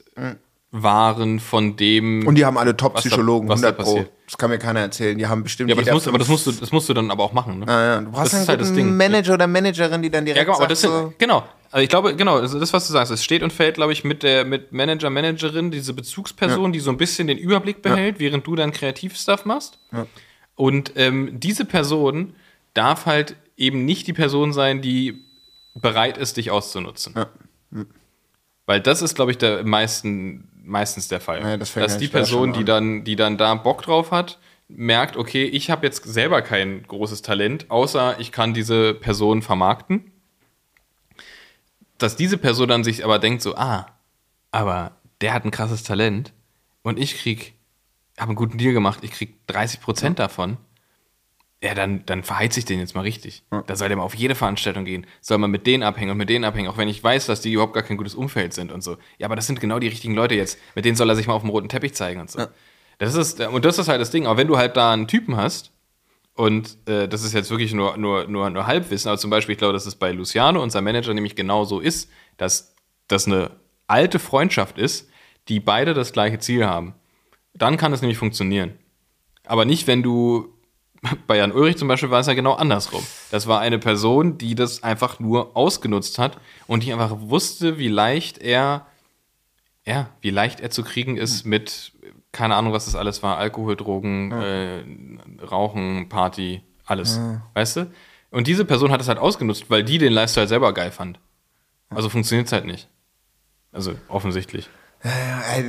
[0.70, 2.26] wahren von dem.
[2.26, 4.04] und die haben alle Top-Psychologen, was da 100 Pro.
[4.26, 5.16] Das kann mir keiner erzählen.
[5.16, 7.10] Die haben bestimmt ja, aber das, musst, aber das, musst du, das musst du dann
[7.10, 7.60] aber auch machen.
[7.60, 7.66] Ne?
[7.68, 8.00] Ja, ja.
[8.00, 8.96] Du brauchst Das ist einen halt das guten Ding.
[8.96, 11.44] Manager oder Managerin, die dann direkt Ja, genau, aber das sagt, sind, so, genau.
[11.74, 14.04] Also ich glaube, genau, also das, was du sagst, es steht und fällt, glaube ich,
[14.04, 18.46] mit der mit Manager, Managerin, diese Bezugsperson, die so ein bisschen den Überblick behält, während
[18.46, 19.80] du dann Kreativstuff machst.
[20.54, 22.36] Und ähm, diese Person
[22.74, 25.24] darf halt eben nicht die Person sein, die
[25.74, 27.14] bereit ist, dich auszunutzen.
[28.66, 31.40] Weil das ist, glaube ich, der meisten, meistens der Fall.
[31.42, 32.66] Ja, das Dass die Person, die an.
[32.66, 37.22] dann, die dann da Bock drauf hat, merkt, okay, ich habe jetzt selber kein großes
[37.22, 40.12] Talent, außer ich kann diese Person vermarkten.
[41.98, 43.86] Dass diese Person dann sich aber denkt, so, ah,
[44.50, 46.32] aber der hat ein krasses Talent
[46.82, 47.54] und ich krieg,
[48.18, 50.58] habe einen guten Deal gemacht, ich krieg 30 Prozent davon.
[51.62, 53.42] Ja, dann, dann verheize ich den jetzt mal richtig.
[53.66, 55.06] Da soll der mal auf jede Veranstaltung gehen.
[55.22, 57.52] Soll man mit denen abhängen und mit denen abhängen, auch wenn ich weiß, dass die
[57.52, 58.98] überhaupt gar kein gutes Umfeld sind und so.
[59.16, 60.58] Ja, aber das sind genau die richtigen Leute jetzt.
[60.74, 62.46] Mit denen soll er sich mal auf dem roten Teppich zeigen und so.
[62.98, 64.26] Das ist, und das ist halt das Ding.
[64.26, 65.72] Aber wenn du halt da einen Typen hast,
[66.34, 69.58] und äh, das ist jetzt wirklich nur, nur, nur, nur Halbwissen, aber zum Beispiel, ich
[69.58, 72.74] glaube, dass es bei Luciano, unser Manager, nämlich genau so ist, dass
[73.06, 73.52] das eine
[73.86, 75.08] alte Freundschaft ist,
[75.48, 76.94] die beide das gleiche Ziel haben.
[77.54, 78.74] Dann kann es nämlich funktionieren.
[79.46, 80.54] Aber nicht, wenn du
[81.26, 83.04] bei Jan Ulrich zum Beispiel war es ja genau andersrum.
[83.30, 87.88] Das war eine Person, die das einfach nur ausgenutzt hat und die einfach wusste, wie
[87.88, 88.86] leicht er,
[89.86, 91.92] ja, wie leicht er zu kriegen ist mit,
[92.34, 94.82] keine Ahnung, was das alles war, Alkohol, Drogen, äh,
[95.42, 97.18] Rauchen, Party, alles.
[97.54, 97.90] Weißt du?
[98.30, 101.20] Und diese Person hat es halt ausgenutzt, weil die den Lifestyle selber geil fand.
[101.88, 102.88] Also funktioniert es halt nicht.
[103.72, 104.68] Also offensichtlich.
[105.04, 105.60] Ja,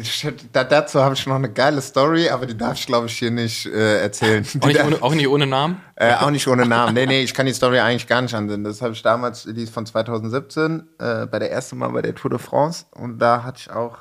[0.53, 3.31] da, dazu habe ich noch eine geile Story, aber die darf ich, glaube ich, hier
[3.31, 4.45] nicht äh, erzählen.
[4.61, 5.81] Auch nicht, ohne, auch nicht ohne Namen?
[5.95, 6.93] Äh, auch nicht ohne Namen.
[6.93, 8.63] Nee, nee, ich kann die Story eigentlich gar nicht ansehen.
[8.63, 12.15] Das habe ich damals, die ist von 2017, äh, bei der ersten Mal bei der
[12.15, 12.85] Tour de France.
[12.91, 13.97] Und da hatte ich auch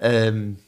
[0.00, 0.58] ähm,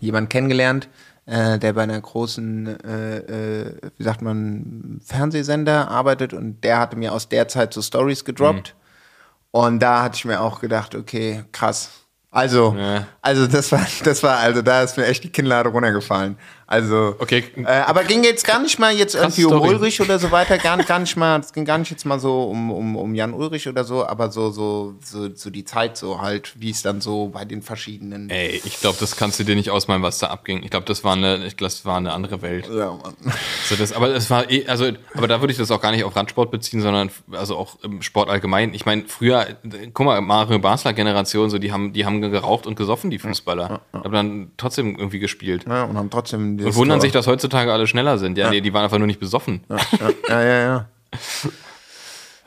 [0.00, 0.88] jemanden kennengelernt,
[1.26, 6.32] äh, der bei einer großen, äh, äh, wie sagt man, Fernsehsender arbeitet.
[6.32, 8.74] Und der hatte mir aus der Zeit so Stories gedroppt.
[9.50, 11.90] Und da hatte ich mir auch gedacht, okay, krass.
[12.30, 13.06] Also, Ja.
[13.22, 16.36] also das war, das war, also da ist mir echt die Kinnlade runtergefallen.
[16.68, 17.44] Also, Okay.
[17.56, 19.74] Äh, aber ging jetzt gar nicht mal jetzt Krasse irgendwie um Story.
[19.74, 22.44] Ulrich oder so weiter, gar, gar nicht mal, es ging gar nicht jetzt mal so
[22.44, 26.20] um, um, um Jan Ulrich oder so, aber so, so, so, so die Zeit so
[26.20, 28.28] halt, wie es dann so bei den verschiedenen.
[28.28, 30.62] Ey, ich glaube, das kannst du dir nicht ausmalen, was da abging.
[30.62, 32.68] Ich glaube, das war eine, ich glaub, das war eine andere Welt.
[32.70, 33.14] Ja, Mann.
[33.66, 36.04] So, das, aber es war eh, also, aber da würde ich das auch gar nicht
[36.04, 38.74] auf Radsport beziehen, sondern also auch im Sport allgemein.
[38.74, 39.46] Ich meine, früher,
[39.94, 43.80] guck mal, Mario Basler Generation, so die haben, die haben geraucht und gesoffen, die Fußballer,
[43.92, 45.64] aber dann trotzdem irgendwie gespielt.
[45.66, 48.38] Ja, und haben trotzdem Und wundern sich, dass heutzutage alle schneller sind.
[48.38, 49.64] Ja, nee, die waren einfach nur nicht besoffen.
[50.28, 50.88] Ja, ja, ja.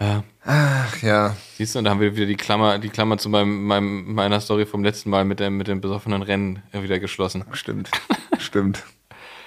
[0.02, 0.24] Ja.
[0.44, 1.36] Ach ja.
[1.58, 4.42] Siehst du, und da haben wir wieder die Klammer, die Klammer zu meinem, meinem, meiner
[4.42, 7.46] Story vom letzten Mal mit dem, mit dem besoffenen Rennen wieder geschlossen.
[7.52, 7.92] Stimmt.
[8.40, 8.84] Stimmt.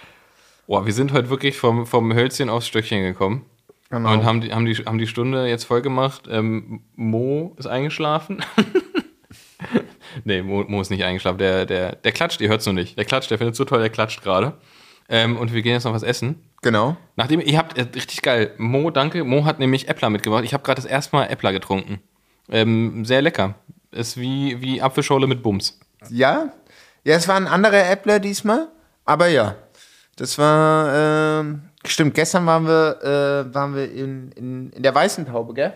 [0.69, 3.45] Boah, wir sind heute wirklich vom, vom Hölzchen aufs Stöckchen gekommen.
[3.91, 4.13] Genau.
[4.13, 6.23] Und haben die, haben, die, haben die Stunde jetzt voll gemacht.
[6.31, 8.45] Ähm, Mo ist eingeschlafen.
[10.25, 11.39] nee, Mo, Mo ist nicht eingeschlafen.
[11.39, 12.97] Der, der, der klatscht, ihr hört es nur nicht.
[12.97, 14.55] Der klatscht, der findet es so toll, der klatscht gerade.
[15.09, 16.43] Ähm, und wir gehen jetzt noch was essen.
[16.63, 16.97] Genau.
[17.17, 18.53] Nachdem, ihr habt, äh, richtig geil.
[18.57, 19.25] Mo, danke.
[19.25, 20.45] Mo hat nämlich Äppler mitgebracht.
[20.45, 22.01] Ich habe gerade das erste Mal Äppler getrunken.
[22.49, 23.55] Ähm, sehr lecker.
[23.91, 25.79] Ist wie, wie Apfelschorle mit Bums.
[26.11, 26.53] Ja?
[27.05, 28.69] Ja, es war ein anderer Äppler diesmal,
[29.05, 29.57] aber ja.
[30.17, 35.27] Das war, ähm, stimmt, gestern waren wir, äh, waren wir in, in, in der Weißen
[35.27, 35.73] Taube, gell?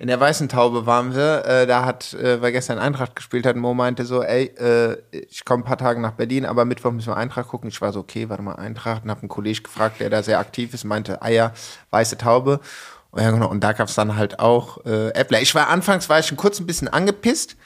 [0.00, 3.56] In der Weißen Taube waren wir, äh, da hat, äh, weil gestern Eintracht gespielt hat,
[3.56, 7.08] Mo meinte so, ey, äh, ich komme ein paar Tage nach Berlin, aber Mittwoch müssen
[7.08, 7.68] wir Eintracht gucken.
[7.68, 9.02] Ich war so, okay, warte mal, Eintracht.
[9.02, 11.52] Und hab einen Kollegen gefragt, der da sehr aktiv ist, meinte, ah ja,
[11.90, 12.60] Weiße Taube.
[13.10, 15.40] Und, ja, genau, und da gab's dann halt auch äh, Äppler.
[15.40, 17.56] Ich war anfangs, war ich schon kurz ein bisschen angepisst,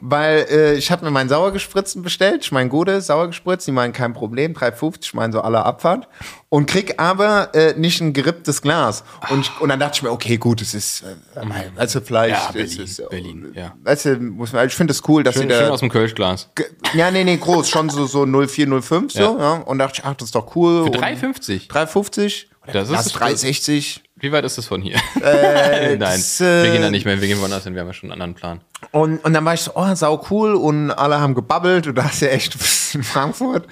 [0.00, 4.12] weil äh, ich habe mir meinen Sauergespritzten bestellt, ich mein Gode Sauergespritzt, die meinen kein
[4.12, 6.08] Problem, 3,50, ich meine so alle Abfahrt
[6.48, 10.10] und krieg aber äh, nicht ein geripptes Glas und, ich, und dann dachte ich mir,
[10.10, 11.40] okay, gut, es ist, äh,
[11.76, 13.74] also vielleicht, Ja, Berlin, ist, äh, Berlin, ja.
[13.84, 15.88] Weißt du, muss man, ich finde es cool, dass Schön, sie da schön aus dem
[15.90, 16.50] Kölschglas.
[16.94, 19.52] Ja, nee, nee, groß, schon so, so 0405 so, ja.
[19.64, 20.84] Und dachte ich, ach, das ist doch cool.
[20.84, 21.68] Für und 3,50.
[21.68, 22.50] 350?
[22.66, 24.02] Das Das ist- ist 360.
[24.20, 24.96] Wie weit ist das von hier?
[25.22, 27.88] Äh, Nein, das, äh, wir gehen da nicht mehr, wir gehen woanders hin, wir haben
[27.88, 28.60] ja schon einen anderen Plan.
[28.92, 30.54] Und, und dann war ich so, oh, sau cool.
[30.54, 31.86] Und alle haben gebabbelt.
[31.86, 32.54] Und da ist ja echt
[32.94, 33.66] in Frankfurt.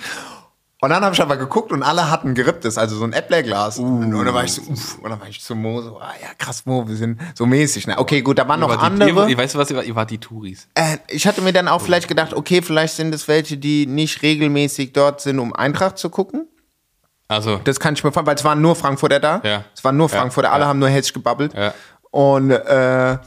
[0.81, 3.81] Und dann habe ich aber geguckt und alle hatten geripptes, also so ein Äpplerglas.
[3.81, 6.13] Und, und dann war ich so, uff, und dann war ich zu Mo so, ah
[6.23, 7.89] ja, krass, Mo, wir sind so mäßig.
[7.89, 7.99] Ne?
[7.99, 9.29] Okay, gut, da waren noch Ihr wart die- andere.
[9.29, 10.69] Ihr, weißt du was, ihr wart, ihr wart die Touris.
[10.77, 14.23] Äh, ich hatte mir dann auch vielleicht gedacht, okay, vielleicht sind es welche, die nicht
[14.23, 16.47] regelmäßig dort sind, um Eintracht zu gucken.
[17.29, 19.41] Also, Das kann ich mir vorstellen, weil es waren nur Frankfurter da.
[19.45, 19.65] Ja.
[19.75, 21.53] Es waren nur Frankfurter, alle haben nur hessisch gebabbelt.
[21.55, 21.75] Ja.
[22.11, 23.19] Und, äh,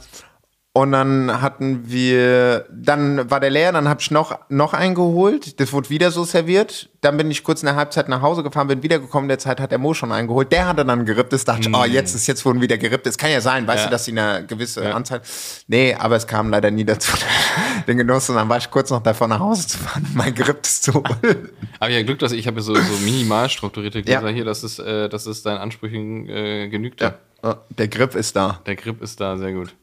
[0.74, 5.60] und dann hatten wir, dann war der leer, dann habe ich noch, noch einen geholt.
[5.60, 6.88] Das wurde wieder so serviert.
[7.02, 9.24] Dann bin ich kurz in der Halbzeit nach Hause gefahren, bin wiedergekommen.
[9.26, 10.50] In der Zeit hat der Mo schon einen geholt.
[10.50, 11.34] Der hatte dann gerippt.
[11.34, 13.04] Das dachte ich, oh, jetzt ist jetzt wurden wieder gerippt.
[13.04, 13.84] Das kann ja sein, weißt Mm.
[13.84, 13.86] Ja.
[13.86, 14.92] du, dass sie eine gewisse Ja.
[14.92, 15.20] Anzahl.
[15.66, 17.12] Nee, aber es kam leider nie dazu,
[17.86, 18.30] den Genuss.
[18.30, 21.50] Und dann war ich kurz noch davor, nach Hause zu fahren, mein geripptes zu holen.
[21.80, 24.32] aber ja Glück, dass ich habe so, so minimal strukturierte Gläser Ja.
[24.34, 27.12] hier, dass es, äh, dass es deinen Ansprüchen äh, genügte.
[27.42, 28.60] Ja, Der Grip ist da.
[28.64, 29.74] Der Grip ist da, sehr gut.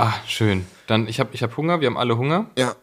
[0.00, 0.66] Ah, schön.
[0.86, 2.46] Dann, ich habe ich hab Hunger, wir haben alle Hunger.
[2.56, 2.74] Ja.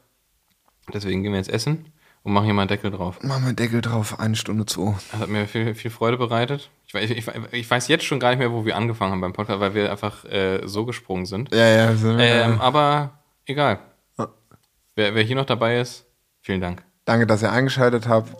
[0.93, 1.91] Deswegen gehen wir jetzt essen
[2.24, 3.22] und machen hier mal einen Deckel drauf.
[3.24, 4.93] Machen wir Deckel drauf, eine Stunde zwei.
[5.11, 6.70] Das hat mir viel, viel Freude bereitet.
[6.88, 9.34] Ich, weiß- ich, ich weiß jetzt schon gar nicht mehr, wo wir angefangen haben beim
[9.34, 11.53] Podcast, weil wir einfach äh, so gesprungen sind.
[11.53, 11.95] Ja, ja.
[11.95, 13.11] Sind wir Ähm, aber
[13.45, 13.80] egal.
[14.95, 16.05] Wer, wer hier noch dabei ist,
[16.41, 16.84] vielen Dank.
[17.05, 18.32] Danke, dass ihr eingeschaltet habt.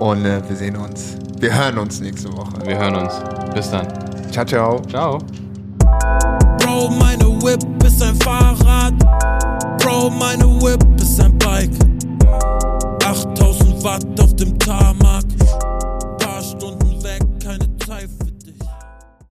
[0.00, 1.16] Und äh, wir sehen uns.
[1.38, 2.52] Wir hören uns nächste Woche.
[2.66, 3.14] Wir hören uns.
[3.54, 3.86] Bis dann.
[4.32, 4.82] Ciao, ciao.
[4.88, 5.18] Ciao.
[6.58, 7.62] Bro, meine Whip
[7.94, 8.94] ist ein Fahrrad.
[9.78, 11.70] Bro, meine Whip ist ein Bike.
[13.04, 15.03] 8000 Watt auf dem Tarmac.